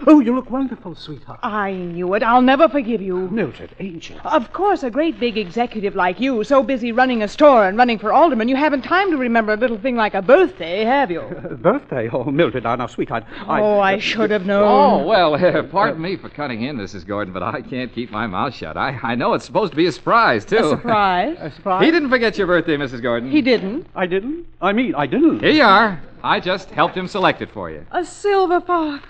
Oh, 0.06 0.20
you 0.20 0.36
look 0.36 0.50
wonderful, 0.52 0.96
sweetheart. 0.96 1.40
I 1.42 1.72
knew 1.72 2.14
it. 2.14 2.24
I'll 2.24 2.42
never 2.42 2.70
forgive 2.70 3.02
you. 3.02 3.28
Mildred, 3.30 3.76
angel. 3.80 4.20
Of 4.24 4.54
course, 4.54 4.84
a 4.84 4.92
great 4.92 5.20
big 5.20 5.38
executive 5.38 5.96
like 5.96 6.20
you, 6.20 6.44
so 6.44 6.62
busy 6.62 6.92
running 6.92 7.24
a 7.24 7.28
store 7.28 7.68
and 7.68 7.78
running 7.78 7.98
for 7.98 8.14
alderman, 8.14 8.48
you 8.48 8.56
haven't 8.56 8.84
time 8.84 9.12
to 9.12 9.18
remember 9.18 9.54
a 9.54 9.58
little 9.58 9.78
thing 9.78 9.96
like 9.96 10.14
a 10.14 10.22
birthday, 10.22 10.84
have 10.84 11.10
you? 11.10 11.22
Birthday? 11.62 12.10
Oh, 12.12 12.26
Mildred, 12.26 12.64
now, 12.64 12.76
now 12.76 12.88
sweetheart. 12.88 13.24
I... 13.48 13.62
Oh, 13.62 13.80
I 13.80 13.98
should 13.98 14.32
have 14.32 14.46
known. 14.46 14.64
Oh, 14.68 15.06
well, 15.08 15.34
uh, 15.34 15.64
pardon 15.72 16.02
me 16.02 16.16
for 16.16 16.30
cutting 16.30 16.64
in, 16.64 16.78
Mrs. 16.78 17.06
Gordon, 17.06 17.34
but 17.34 17.44
I 17.44 17.62
can't 17.62 17.94
keep 17.94 18.12
my 18.12 18.28
mouth 18.28 18.54
shut. 18.54 18.78
I, 18.78 19.00
I 19.02 19.16
know 19.16 19.34
it's 19.34 19.46
supposed 19.46 19.72
to 19.72 19.78
be 19.78 19.88
a 19.88 19.92
surprise, 19.92 20.46
too. 20.46 20.58
A 20.58 20.70
surprise? 20.70 21.38
A 21.42 21.52
surprise? 21.52 21.86
He 21.86 21.92
didn't 21.92 22.10
forget 22.10 22.38
your 22.38 22.48
birthday, 22.48 22.78
Mrs. 22.78 23.02
Gordon. 23.02 23.32
He 23.32 23.42
didn't. 23.42 23.88
I 23.96 24.06
didn't? 24.06 24.46
I 24.62 24.74
mean, 24.74 24.96
I 24.96 25.08
didn't. 25.08 25.40
Here 25.40 25.52
you 25.52 25.64
are. 25.64 26.02
I 26.24 26.40
just 26.40 26.70
helped 26.72 26.96
him 26.96 27.08
select 27.08 27.42
it 27.42 27.52
for 27.52 27.70
you. 27.70 27.86
A 27.92 28.04
silver 28.04 28.60
fox. 28.60 29.08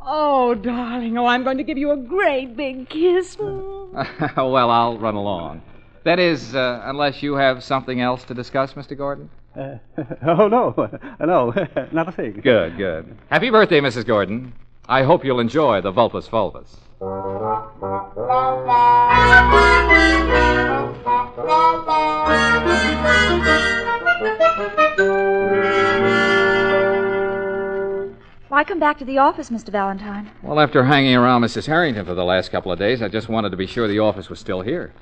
Oh, 0.00 0.54
darling. 0.54 1.18
Oh, 1.18 1.26
I'm 1.26 1.44
going 1.44 1.58
to 1.58 1.64
give 1.64 1.78
you 1.78 1.90
a 1.90 1.96
great 1.96 2.56
big 2.56 2.88
kiss. 2.88 3.36
well, 3.38 4.70
I'll 4.70 4.98
run 4.98 5.14
along. 5.14 5.62
That 6.04 6.18
is, 6.18 6.54
uh, 6.54 6.82
unless 6.84 7.22
you 7.22 7.34
have 7.34 7.62
something 7.62 8.00
else 8.00 8.24
to 8.24 8.34
discuss, 8.34 8.74
Mr. 8.74 8.96
Gordon? 8.96 9.28
Uh, 9.56 9.76
oh, 10.26 10.48
no. 10.48 10.88
No, 11.20 11.52
not 11.92 12.08
a 12.08 12.12
thing. 12.12 12.40
Good, 12.42 12.76
good. 12.76 13.16
Happy 13.28 13.50
birthday, 13.50 13.80
Mrs. 13.80 14.06
Gordon. 14.06 14.52
I 14.88 15.02
hope 15.02 15.24
you'll 15.24 15.40
enjoy 15.40 15.82
the 15.82 15.90
Vulpus 15.90 16.28
Vulpus. 16.28 16.76
Why 28.48 28.64
come 28.64 28.80
back 28.80 28.98
to 28.98 29.04
the 29.04 29.18
office, 29.18 29.50
Mr. 29.50 29.68
Valentine? 29.68 30.30
Well, 30.42 30.58
after 30.58 30.82
hanging 30.84 31.14
around 31.14 31.42
Mrs. 31.42 31.66
Harrington 31.66 32.06
for 32.06 32.14
the 32.14 32.24
last 32.24 32.50
couple 32.50 32.72
of 32.72 32.78
days, 32.78 33.02
I 33.02 33.08
just 33.08 33.28
wanted 33.28 33.50
to 33.50 33.58
be 33.58 33.66
sure 33.66 33.86
the 33.86 33.98
office 33.98 34.30
was 34.30 34.40
still 34.40 34.62
here. 34.62 34.94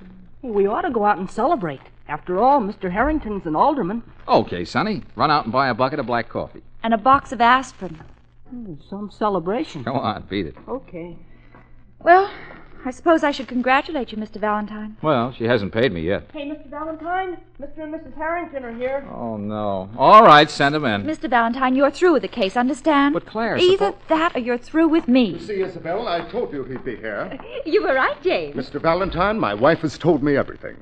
We 0.43 0.67
ought 0.67 0.83
to 0.83 0.91
go 0.91 1.05
out 1.05 1.19
and 1.19 1.31
celebrate. 1.31 1.81
After 2.09 2.41
all, 2.41 2.61
Mr. 2.61 2.91
Harrington's 2.91 3.47
an 3.47 3.55
alderman. 3.55 4.03
Okay, 4.27 4.65
Sonny. 4.65 5.03
Run 5.15 5.31
out 5.31 5.45
and 5.45 5.53
buy 5.53 5.69
a 5.69 5.75
bucket 5.75 6.01
of 6.01 6.07
black 6.07 6.29
coffee. 6.29 6.63
And 6.83 6.93
a 6.93 6.99
box 6.99 7.31
of 7.31 7.41
aspirin. 7.41 8.01
Hmm, 8.51 8.75
some 8.91 9.11
celebration. 9.13 9.85
Go 9.85 9.95
on, 9.95 10.25
beat 10.29 10.47
it. 10.47 10.57
Okay. 10.69 11.17
Well, 12.01 12.29
I 12.87 12.93
suppose 12.93 13.25
I 13.25 13.33
should 13.33 13.49
congratulate 13.49 14.13
you, 14.13 14.19
Mr. 14.19 14.37
Valentine. 14.37 14.97
Well, 15.03 15.33
she 15.33 15.43
hasn't 15.43 15.73
paid 15.73 15.93
me 15.93 16.03
yet. 16.03 16.31
Hey, 16.33 16.49
Mr. 16.49 16.71
Valentine, 16.71 17.37
Mr. 17.61 17.79
and 17.83 17.93
Mrs. 17.93 18.15
Harrington 18.15 18.65
are 18.65 18.73
here. 18.73 19.05
Oh, 19.13 19.37
no. 19.37 19.91
All 19.99 20.23
right, 20.23 20.49
send 20.49 20.73
them 20.77 20.85
in. 20.85 21.03
Mr. 21.03 21.29
Valentine, 21.29 21.75
you're 21.75 21.91
through 21.91 22.13
with 22.13 22.23
the 22.23 22.29
case, 22.29 22.57
understand? 22.57 23.15
But, 23.15 23.27
Claire, 23.27 23.57
Either 23.59 23.93
that 24.07 24.37
or 24.37 24.39
you're 24.39 24.57
through 24.57 24.87
with 24.87 25.09
me. 25.09 25.37
See, 25.41 25.63
Isabel, 25.63 26.07
I 26.07 26.21
told 26.31 26.53
you 26.53 26.63
he'd 26.63 26.85
be 26.85 26.95
here. 26.95 27.37
You 27.67 27.83
were 27.83 27.95
right, 27.95 28.23
James. 28.23 28.55
Mr. 28.55 28.81
Valentine, 28.81 29.41
my 29.41 29.53
wife 29.53 29.81
has 29.81 29.99
told 29.99 30.23
me 30.23 30.37
everything. 30.37 30.77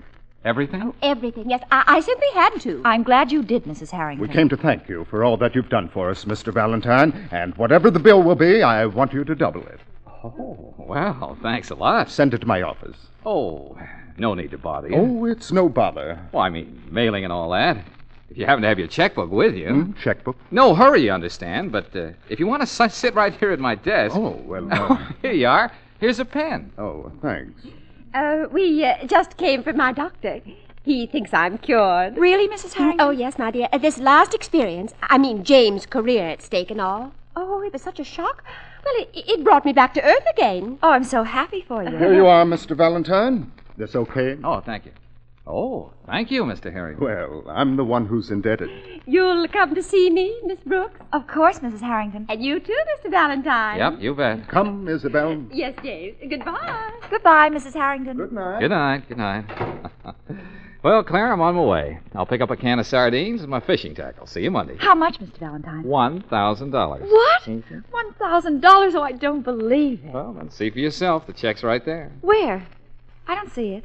Everything? 0.45 0.83
Oh, 0.83 0.95
everything, 1.01 1.49
yes. 1.49 1.65
I, 1.71 1.85
I 1.87 2.01
simply 2.01 2.29
had 2.35 2.59
to. 2.61 2.83
I'm 2.85 3.03
glad 3.03 3.33
you 3.33 3.43
did, 3.43 3.65
Mrs. 3.65 3.91
Harrington. 3.91 4.29
We 4.29 4.31
came 4.31 4.51
to 4.51 4.59
thank 4.59 4.91
you 4.91 5.07
for 5.09 5.25
all 5.25 5.39
that 5.39 5.55
you've 5.55 5.71
done 5.71 5.89
for 5.89 6.11
us, 6.11 6.27
Mr. 6.27 6.53
Valentine, 6.53 7.31
and 7.33 7.57
whatever 7.57 7.91
the 7.91 7.99
bill 7.99 8.23
will 8.23 8.35
be, 8.35 8.63
I 8.63 8.85
want 8.85 9.15
you 9.15 9.25
to 9.25 9.35
double 9.35 9.63
it. 9.63 9.81
Oh, 10.25 10.75
well, 10.79 11.37
thanks 11.43 11.69
a 11.71 11.75
lot. 11.75 12.11
Send 12.11 12.33
it 12.33 12.39
to 12.39 12.47
my 12.47 12.63
office. 12.63 12.97
Oh, 13.27 13.77
no 14.17 14.33
need 14.35 14.51
to 14.53 14.59
bother 14.59 14.89
you. 14.89 14.97
Oh, 14.97 15.25
it's 15.27 15.53
no 15.53 15.69
bother. 15.69 16.19
Well, 16.33 16.43
I 16.43 16.49
mean, 16.49 16.83
mailing 16.91 17.25
and 17.25 17.33
all 17.33 17.51
that. 17.51 17.77
If 18.31 18.39
you 18.39 18.47
happen 18.47 18.63
to 18.63 18.69
have 18.69 18.79
your 18.79 18.89
checkbook 18.89 19.31
with 19.31 19.55
you. 19.55 19.69
Hmm? 19.69 19.93
Checkbook? 20.01 20.37
No 20.51 20.75
hurry, 20.75 21.03
you 21.05 21.13
understand. 21.13 21.73
But 21.73 21.95
uh, 21.95 22.11
if 22.31 22.41
you 22.41 22.47
want 22.47 22.67
to 22.67 22.85
s- 22.85 22.95
sit 22.97 23.15
right 23.15 23.35
here 23.35 23.51
at 23.51 23.61
my 23.61 23.75
desk. 23.75 24.17
Oh, 24.17 24.31
well. 24.47 24.67
Uh... 24.73 25.13
here 25.21 25.33
you 25.33 25.47
are. 25.47 25.71
Here's 26.01 26.21
a 26.21 26.25
pen. 26.25 26.73
Oh, 26.79 27.13
thanks. 27.21 27.67
Uh, 28.15 28.47
we 28.51 28.85
uh, 28.85 29.07
just 29.07 29.37
came 29.37 29.63
from 29.63 29.77
my 29.77 29.93
doctor. 29.93 30.41
He 30.85 31.07
thinks 31.07 31.33
I'm 31.33 31.59
cured. 31.59 32.17
Really, 32.17 32.49
Mrs. 32.49 32.75
Harrington? 32.75 33.07
Oh, 33.07 33.11
yes, 33.11 33.39
my 33.39 33.51
dear. 33.51 33.69
Uh, 33.73 33.79
this 33.79 33.99
last 33.99 34.35
experience, 34.35 34.95
I 35.03 35.19
mean, 35.19 35.45
James' 35.45 35.87
career 35.87 36.29
at 36.29 36.43
stake 36.43 36.71
and 36.71 36.81
all. 36.81 37.13
Oh, 37.37 37.63
it 37.63 37.73
was 37.73 37.83
such 37.83 37.99
a 38.01 38.05
shock. 38.05 38.45
Well, 38.85 38.95
it, 38.99 39.09
it 39.15 39.45
brought 39.45 39.65
me 39.65 39.73
back 39.73 39.95
to 39.95 40.03
earth 40.03 40.25
again. 40.33 40.79
Oh, 40.83 40.91
I'm 40.91 41.05
so 41.05 41.23
happy 41.25 41.65
for 41.67 41.83
you. 41.83 41.97
Here 41.97 42.15
you 42.15 42.27
are, 42.27 42.45
Mr. 42.45 42.77
Valentine. 42.77 43.51
This 43.77 43.97
okay? 43.97 44.37
Oh, 44.45 44.61
thank 44.61 44.87
you. 44.87 44.93
Oh, 45.47 45.91
thank 46.07 46.31
you, 46.31 46.45
Mr. 46.45 46.73
Harrington. 46.73 47.05
Well, 47.05 47.45
I'm 47.49 47.77
the 47.77 47.85
one 47.85 48.07
who's 48.07 48.31
indebted. 48.31 48.71
You'll 49.05 49.47
come 49.49 49.75
to 49.75 49.83
see 49.83 50.09
me, 50.09 50.35
Miss 50.45 50.59
Brooks? 50.65 50.99
Of 51.13 51.27
course, 51.27 51.59
Mrs. 51.59 51.81
Harrington. 51.81 52.25
And 52.31 52.43
you 52.43 52.61
too, 52.61 52.79
Mr. 52.97 53.11
Valentine. 53.11 53.79
Yep, 53.79 54.01
you 54.01 54.15
bet. 54.15 54.49
Come, 54.49 54.89
Isabel. 54.89 55.45
Yes, 55.53 55.75
James. 55.83 56.17
Goodbye. 56.31 56.93
Goodbye, 57.11 57.51
Mrs. 57.51 57.75
Harrington. 57.75 58.17
Good 58.17 58.33
night. 58.33 58.61
Good 58.61 58.71
night. 58.71 59.09
Good 59.09 59.19
night. 59.19 59.45
well, 60.85 61.03
Claire, 61.03 61.33
I'm 61.33 61.41
on 61.41 61.55
my 61.55 61.63
way. 61.63 61.99
I'll 62.15 62.27
pick 62.27 62.43
up 62.43 62.51
a 62.51 62.57
can 62.57 62.79
of 62.79 62.87
sardines 62.87 63.41
and 63.41 63.49
my 63.49 63.59
fishing 63.61 63.95
tackle. 63.95 64.27
See 64.27 64.43
you 64.43 64.51
Monday. 64.51 64.77
How 64.79 64.95
much, 64.95 65.19
Mr. 65.19 65.39
Valentine? 65.39 65.83
One 65.83 66.21
thousand 66.21 66.73
dollars. 66.73 67.11
What? 67.11 67.49
One 67.91 68.13
thousand 68.15 68.61
dollars? 68.61 68.95
Oh, 68.95 69.03
I 69.03 69.13
don't 69.13 69.41
believe 69.41 70.05
it. 70.05 70.13
Well, 70.13 70.35
then 70.35 70.51
see 70.51 70.69
for 70.69 70.79
yourself. 70.79 71.27
The 71.27 71.33
check's 71.33 71.63
right 71.63 71.83
there. 71.85 72.13
Where? 72.21 72.67
I 73.27 73.35
don't 73.35 73.51
see 73.51 73.73
it. 73.73 73.85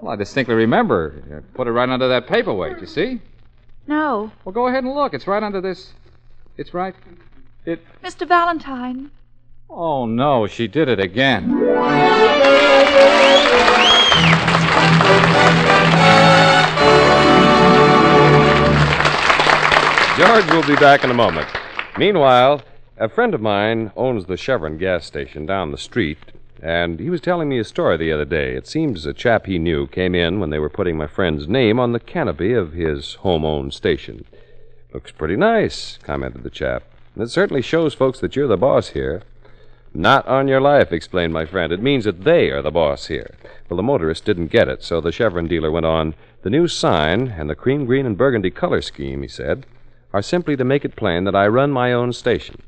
Well, 0.00 0.12
I 0.12 0.16
distinctly 0.16 0.54
remember. 0.54 1.22
I 1.34 1.56
put 1.56 1.66
it 1.68 1.72
right 1.72 1.88
under 1.88 2.06
that 2.08 2.26
paperweight. 2.26 2.80
You 2.80 2.86
see? 2.86 3.22
No. 3.86 4.30
Well, 4.44 4.52
go 4.52 4.68
ahead 4.68 4.84
and 4.84 4.94
look. 4.94 5.14
It's 5.14 5.26
right 5.26 5.42
under 5.42 5.62
this. 5.62 5.94
It's 6.58 6.74
right. 6.74 6.94
It. 7.64 7.80
Mr. 8.04 8.28
Valentine. 8.28 9.10
Oh 9.70 10.04
no, 10.04 10.46
she 10.46 10.68
did 10.68 10.88
it 10.88 11.00
again. 11.00 11.50
George 20.16 20.50
will 20.50 20.66
be 20.66 20.76
back 20.76 21.04
in 21.04 21.10
a 21.10 21.14
moment. 21.14 21.46
Meanwhile, 21.98 22.62
a 22.96 23.08
friend 23.08 23.34
of 23.34 23.40
mine 23.42 23.92
owns 23.96 24.24
the 24.24 24.36
Chevron 24.36 24.78
gas 24.78 25.04
station 25.04 25.44
down 25.44 25.72
the 25.72 25.78
street, 25.78 26.18
and 26.62 26.98
he 26.98 27.10
was 27.10 27.20
telling 27.20 27.48
me 27.48 27.58
a 27.58 27.64
story 27.64 27.98
the 27.98 28.12
other 28.12 28.24
day. 28.24 28.54
It 28.54 28.66
seems 28.66 29.04
a 29.04 29.12
chap 29.12 29.44
he 29.44 29.58
knew 29.58 29.86
came 29.86 30.14
in 30.14 30.40
when 30.40 30.48
they 30.48 30.58
were 30.58 30.70
putting 30.70 30.96
my 30.96 31.06
friend's 31.06 31.46
name 31.46 31.78
on 31.78 31.92
the 31.92 32.00
canopy 32.00 32.54
of 32.54 32.72
his 32.72 33.14
home 33.16 33.44
owned 33.44 33.74
station. 33.74 34.24
Looks 34.94 35.12
pretty 35.12 35.36
nice, 35.36 35.98
commented 36.02 36.42
the 36.42 36.50
chap. 36.50 36.84
It 37.18 37.28
certainly 37.28 37.60
shows 37.62 37.92
folks 37.92 38.18
that 38.20 38.36
you're 38.36 38.48
the 38.48 38.56
boss 38.56 38.88
here. 38.88 39.22
Not 39.98 40.28
on 40.28 40.46
your 40.46 40.60
life, 40.60 40.92
explained 40.92 41.32
my 41.32 41.46
friend. 41.46 41.72
It 41.72 41.80
means 41.80 42.04
that 42.04 42.24
they 42.24 42.50
are 42.50 42.60
the 42.60 42.70
boss 42.70 43.06
here. 43.06 43.34
Well, 43.66 43.78
the 43.78 43.82
motorist 43.82 44.26
didn't 44.26 44.48
get 44.48 44.68
it, 44.68 44.84
so 44.84 45.00
the 45.00 45.10
Chevron 45.10 45.48
dealer 45.48 45.70
went 45.70 45.86
on. 45.86 46.14
The 46.42 46.50
new 46.50 46.68
sign 46.68 47.28
and 47.28 47.48
the 47.48 47.54
cream, 47.54 47.86
green, 47.86 48.04
and 48.04 48.14
burgundy 48.14 48.50
color 48.50 48.82
scheme, 48.82 49.22
he 49.22 49.28
said, 49.28 49.64
are 50.12 50.20
simply 50.20 50.54
to 50.56 50.64
make 50.64 50.84
it 50.84 50.96
plain 50.96 51.24
that 51.24 51.34
I 51.34 51.46
run 51.46 51.70
my 51.70 51.94
own 51.94 52.12
station. 52.12 52.60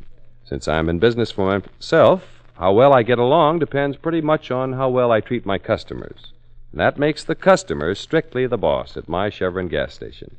Since 0.42 0.68
I'm 0.68 0.88
in 0.88 1.00
business 1.00 1.30
for 1.30 1.60
myself, 1.60 2.24
how 2.54 2.72
well 2.72 2.94
I 2.94 3.02
get 3.02 3.18
along 3.18 3.58
depends 3.58 3.98
pretty 3.98 4.22
much 4.22 4.50
on 4.50 4.72
how 4.72 4.88
well 4.88 5.12
I 5.12 5.20
treat 5.20 5.44
my 5.44 5.58
customers. 5.58 6.32
And 6.72 6.80
that 6.80 6.98
makes 6.98 7.24
the 7.24 7.34
customer 7.34 7.94
strictly 7.94 8.46
the 8.46 8.56
boss 8.56 8.96
at 8.96 9.06
my 9.06 9.28
Chevron 9.28 9.68
gas 9.68 9.92
station. 9.92 10.36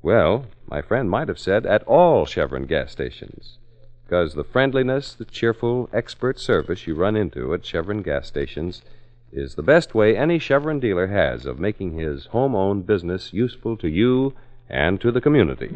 Well, 0.00 0.46
my 0.66 0.80
friend 0.80 1.10
might 1.10 1.28
have 1.28 1.38
said 1.38 1.66
at 1.66 1.82
all 1.82 2.24
Chevron 2.24 2.64
gas 2.64 2.90
stations, 2.90 3.58
because 4.06 4.34
the 4.34 4.44
friendliness, 4.44 5.14
the 5.14 5.24
cheerful, 5.24 5.90
expert 5.92 6.38
service 6.38 6.86
you 6.86 6.94
run 6.94 7.16
into 7.16 7.52
at 7.52 7.66
Chevron 7.66 8.02
gas 8.02 8.28
stations 8.28 8.82
is 9.32 9.56
the 9.56 9.62
best 9.64 9.96
way 9.96 10.16
any 10.16 10.38
Chevron 10.38 10.78
dealer 10.78 11.08
has 11.08 11.44
of 11.44 11.58
making 11.58 11.98
his 11.98 12.26
home 12.26 12.54
owned 12.54 12.86
business 12.86 13.32
useful 13.32 13.76
to 13.78 13.88
you 13.88 14.32
and 14.68 15.00
to 15.00 15.10
the 15.10 15.20
community. 15.20 15.70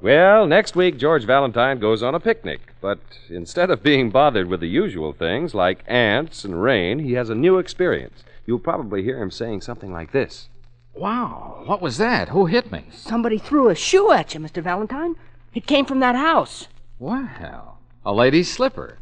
Well, 0.00 0.46
next 0.46 0.74
week, 0.74 0.96
George 0.96 1.24
Valentine 1.24 1.78
goes 1.78 2.02
on 2.02 2.14
a 2.14 2.20
picnic. 2.20 2.72
But 2.80 3.00
instead 3.28 3.70
of 3.70 3.82
being 3.82 4.10
bothered 4.10 4.48
with 4.48 4.60
the 4.60 4.66
usual 4.66 5.12
things 5.12 5.54
like 5.54 5.84
ants 5.86 6.42
and 6.42 6.62
rain, 6.62 7.00
he 7.00 7.12
has 7.12 7.28
a 7.28 7.34
new 7.34 7.58
experience. 7.58 8.24
You'll 8.46 8.58
probably 8.58 9.02
hear 9.02 9.22
him 9.22 9.30
saying 9.30 9.60
something 9.60 9.92
like 9.92 10.12
this 10.12 10.48
Wow, 10.94 11.62
what 11.66 11.80
was 11.80 11.98
that? 11.98 12.28
Who 12.28 12.46
hit 12.46 12.70
me? 12.70 12.84
Somebody 12.92 13.38
threw 13.38 13.68
a 13.68 13.74
shoe 13.74 14.12
at 14.12 14.34
you, 14.34 14.40
Mr. 14.40 14.62
Valentine. 14.62 15.16
It 15.54 15.66
came 15.66 15.86
from 15.86 16.00
that 16.00 16.14
house. 16.14 16.68
Well, 16.98 17.78
a 18.04 18.12
lady's 18.12 18.52
slipper. 18.52 18.98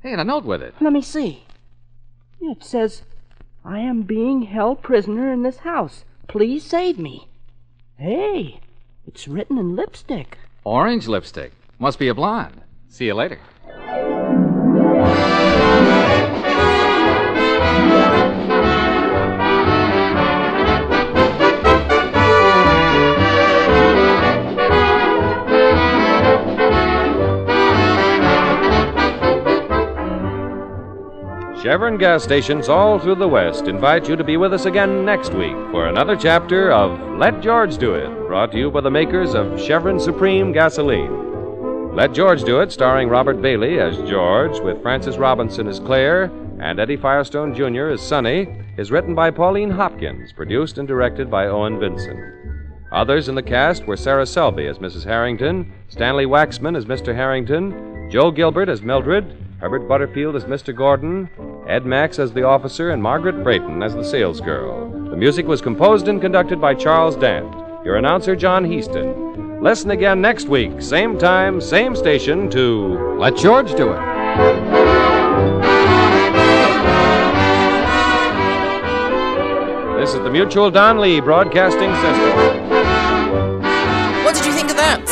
Hey, 0.00 0.12
and 0.12 0.20
a 0.20 0.24
note 0.24 0.44
with 0.44 0.62
it. 0.62 0.74
Let 0.80 0.92
me 0.92 1.02
see. 1.02 1.44
It 2.40 2.64
says, 2.64 3.02
I 3.64 3.78
am 3.80 4.02
being 4.02 4.42
held 4.42 4.82
prisoner 4.82 5.32
in 5.32 5.42
this 5.42 5.58
house. 5.58 6.04
Please 6.28 6.64
save 6.64 6.98
me. 6.98 7.28
Hey, 7.98 8.60
it's 9.06 9.28
written 9.28 9.58
in 9.58 9.76
lipstick. 9.76 10.38
Orange 10.64 11.06
lipstick. 11.06 11.52
Must 11.78 11.98
be 11.98 12.08
a 12.08 12.14
blonde. 12.14 12.62
See 12.88 13.06
you 13.06 13.14
later. 13.14 13.38
Chevron 31.62 31.96
gas 31.96 32.24
stations 32.24 32.68
all 32.68 32.98
through 32.98 33.14
the 33.14 33.28
West 33.28 33.68
invite 33.68 34.08
you 34.08 34.16
to 34.16 34.24
be 34.24 34.36
with 34.36 34.52
us 34.52 34.64
again 34.64 35.04
next 35.04 35.32
week 35.32 35.54
for 35.70 35.86
another 35.86 36.16
chapter 36.16 36.72
of 36.72 36.98
Let 37.18 37.40
George 37.40 37.78
Do 37.78 37.94
It, 37.94 38.08
brought 38.26 38.50
to 38.50 38.58
you 38.58 38.68
by 38.68 38.80
the 38.80 38.90
makers 38.90 39.36
of 39.36 39.60
Chevron 39.60 40.00
Supreme 40.00 40.50
Gasoline. 40.50 41.94
Let 41.94 42.14
George 42.14 42.42
Do 42.42 42.58
It, 42.58 42.72
starring 42.72 43.08
Robert 43.08 43.40
Bailey 43.40 43.78
as 43.78 43.96
George, 44.10 44.58
with 44.58 44.82
Frances 44.82 45.18
Robinson 45.18 45.68
as 45.68 45.78
Claire 45.78 46.24
and 46.58 46.80
Eddie 46.80 46.96
Firestone 46.96 47.54
Jr. 47.54 47.90
as 47.90 48.02
Sonny, 48.02 48.48
is 48.76 48.90
written 48.90 49.14
by 49.14 49.30
Pauline 49.30 49.70
Hopkins, 49.70 50.32
produced 50.32 50.78
and 50.78 50.88
directed 50.88 51.30
by 51.30 51.46
Owen 51.46 51.78
Vinson. 51.78 52.88
Others 52.90 53.28
in 53.28 53.36
the 53.36 53.42
cast 53.42 53.86
were 53.86 53.96
Sarah 53.96 54.26
Selby 54.26 54.66
as 54.66 54.78
Mrs. 54.78 55.04
Harrington, 55.04 55.72
Stanley 55.86 56.26
Waxman 56.26 56.76
as 56.76 56.86
Mr. 56.86 57.14
Harrington, 57.14 58.10
Joe 58.10 58.32
Gilbert 58.32 58.68
as 58.68 58.82
Mildred, 58.82 59.38
Herbert 59.60 59.86
Butterfield 59.86 60.34
as 60.34 60.44
Mr. 60.44 60.74
Gordon, 60.74 61.30
Ed 61.66 61.86
Max 61.86 62.18
as 62.18 62.32
the 62.32 62.42
officer, 62.42 62.90
and 62.90 63.02
Margaret 63.02 63.42
Brayton 63.44 63.82
as 63.82 63.94
the 63.94 64.00
salesgirl. 64.00 65.10
The 65.10 65.16
music 65.16 65.46
was 65.46 65.60
composed 65.60 66.08
and 66.08 66.20
conducted 66.20 66.60
by 66.60 66.74
Charles 66.74 67.14
Dant. 67.14 67.54
Your 67.84 67.96
announcer, 67.96 68.34
John 68.34 68.64
Heaston. 68.64 69.60
Listen 69.62 69.92
again 69.92 70.20
next 70.20 70.48
week, 70.48 70.82
same 70.82 71.16
time, 71.18 71.60
same 71.60 71.94
station, 71.94 72.50
to 72.50 73.16
Let 73.16 73.36
George 73.36 73.74
do 73.76 73.92
it. 73.92 74.00
This 80.00 80.14
is 80.14 80.20
the 80.20 80.30
Mutual 80.30 80.68
Don 80.68 81.00
Lee 81.00 81.20
Broadcasting 81.20 81.94
System. 81.94 82.64
What 84.24 84.34
did 84.34 84.44
you 84.44 84.52
think 84.52 84.68
of 84.68 84.76
that? 84.76 85.06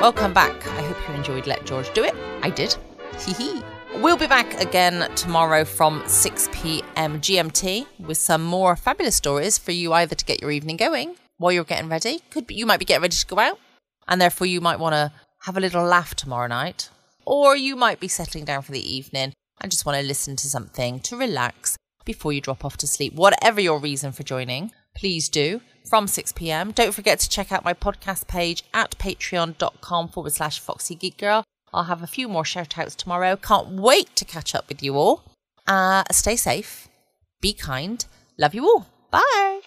Welcome 0.00 0.32
back. 0.32 0.64
I 0.68 0.82
hope 0.82 0.96
you 1.08 1.14
enjoyed 1.16 1.48
Let 1.48 1.64
George 1.66 1.92
Do 1.92 2.04
It. 2.04 2.14
I 2.42 2.50
did. 2.50 2.76
Hee 3.18 3.32
hee. 3.32 3.62
We'll 4.00 4.16
be 4.16 4.28
back 4.28 4.60
again 4.60 5.12
tomorrow 5.16 5.64
from 5.64 6.04
6 6.06 6.50
p.m. 6.52 7.20
GMT 7.20 7.84
with 7.98 8.16
some 8.16 8.44
more 8.44 8.76
fabulous 8.76 9.16
stories 9.16 9.58
for 9.58 9.72
you 9.72 9.92
either 9.92 10.14
to 10.14 10.24
get 10.24 10.40
your 10.40 10.52
evening 10.52 10.76
going 10.76 11.16
while 11.38 11.50
you're 11.50 11.64
getting 11.64 11.88
ready. 11.88 12.20
Could 12.30 12.46
be 12.46 12.54
you 12.54 12.64
might 12.64 12.78
be 12.78 12.84
getting 12.84 13.02
ready 13.02 13.16
to 13.16 13.26
go 13.26 13.40
out, 13.40 13.58
and 14.06 14.20
therefore 14.20 14.46
you 14.46 14.60
might 14.60 14.78
want 14.78 14.92
to 14.94 15.12
have 15.42 15.56
a 15.56 15.60
little 15.60 15.82
laugh 15.82 16.14
tomorrow 16.14 16.46
night, 16.46 16.90
or 17.26 17.56
you 17.56 17.74
might 17.74 17.98
be 17.98 18.06
settling 18.06 18.44
down 18.44 18.62
for 18.62 18.70
the 18.70 18.96
evening 18.96 19.32
and 19.60 19.72
just 19.72 19.84
want 19.84 19.98
to 19.98 20.06
listen 20.06 20.36
to 20.36 20.48
something 20.48 21.00
to 21.00 21.16
relax 21.16 21.76
before 22.04 22.32
you 22.32 22.40
drop 22.40 22.64
off 22.64 22.76
to 22.76 22.86
sleep. 22.86 23.14
Whatever 23.14 23.60
your 23.60 23.80
reason 23.80 24.12
for 24.12 24.22
joining, 24.22 24.70
please 24.96 25.28
do 25.28 25.60
from 25.90 26.06
6 26.06 26.32
p.m. 26.34 26.70
Don't 26.70 26.94
forget 26.94 27.18
to 27.18 27.28
check 27.28 27.50
out 27.50 27.64
my 27.64 27.74
podcast 27.74 28.28
page 28.28 28.62
at 28.72 28.92
patreon.com 28.92 30.08
forward 30.08 30.32
slash 30.32 30.60
foxy 30.60 30.94
geek 30.94 31.18
girl. 31.18 31.42
I'll 31.72 31.84
have 31.84 32.02
a 32.02 32.06
few 32.06 32.28
more 32.28 32.44
shout 32.44 32.78
outs 32.78 32.94
tomorrow. 32.94 33.36
Can't 33.36 33.68
wait 33.70 34.14
to 34.16 34.24
catch 34.24 34.54
up 34.54 34.68
with 34.68 34.82
you 34.82 34.96
all. 34.96 35.22
Uh, 35.66 36.02
stay 36.10 36.36
safe, 36.36 36.88
be 37.40 37.52
kind, 37.52 38.04
love 38.38 38.54
you 38.54 38.64
all. 38.64 38.86
Bye. 39.10 39.60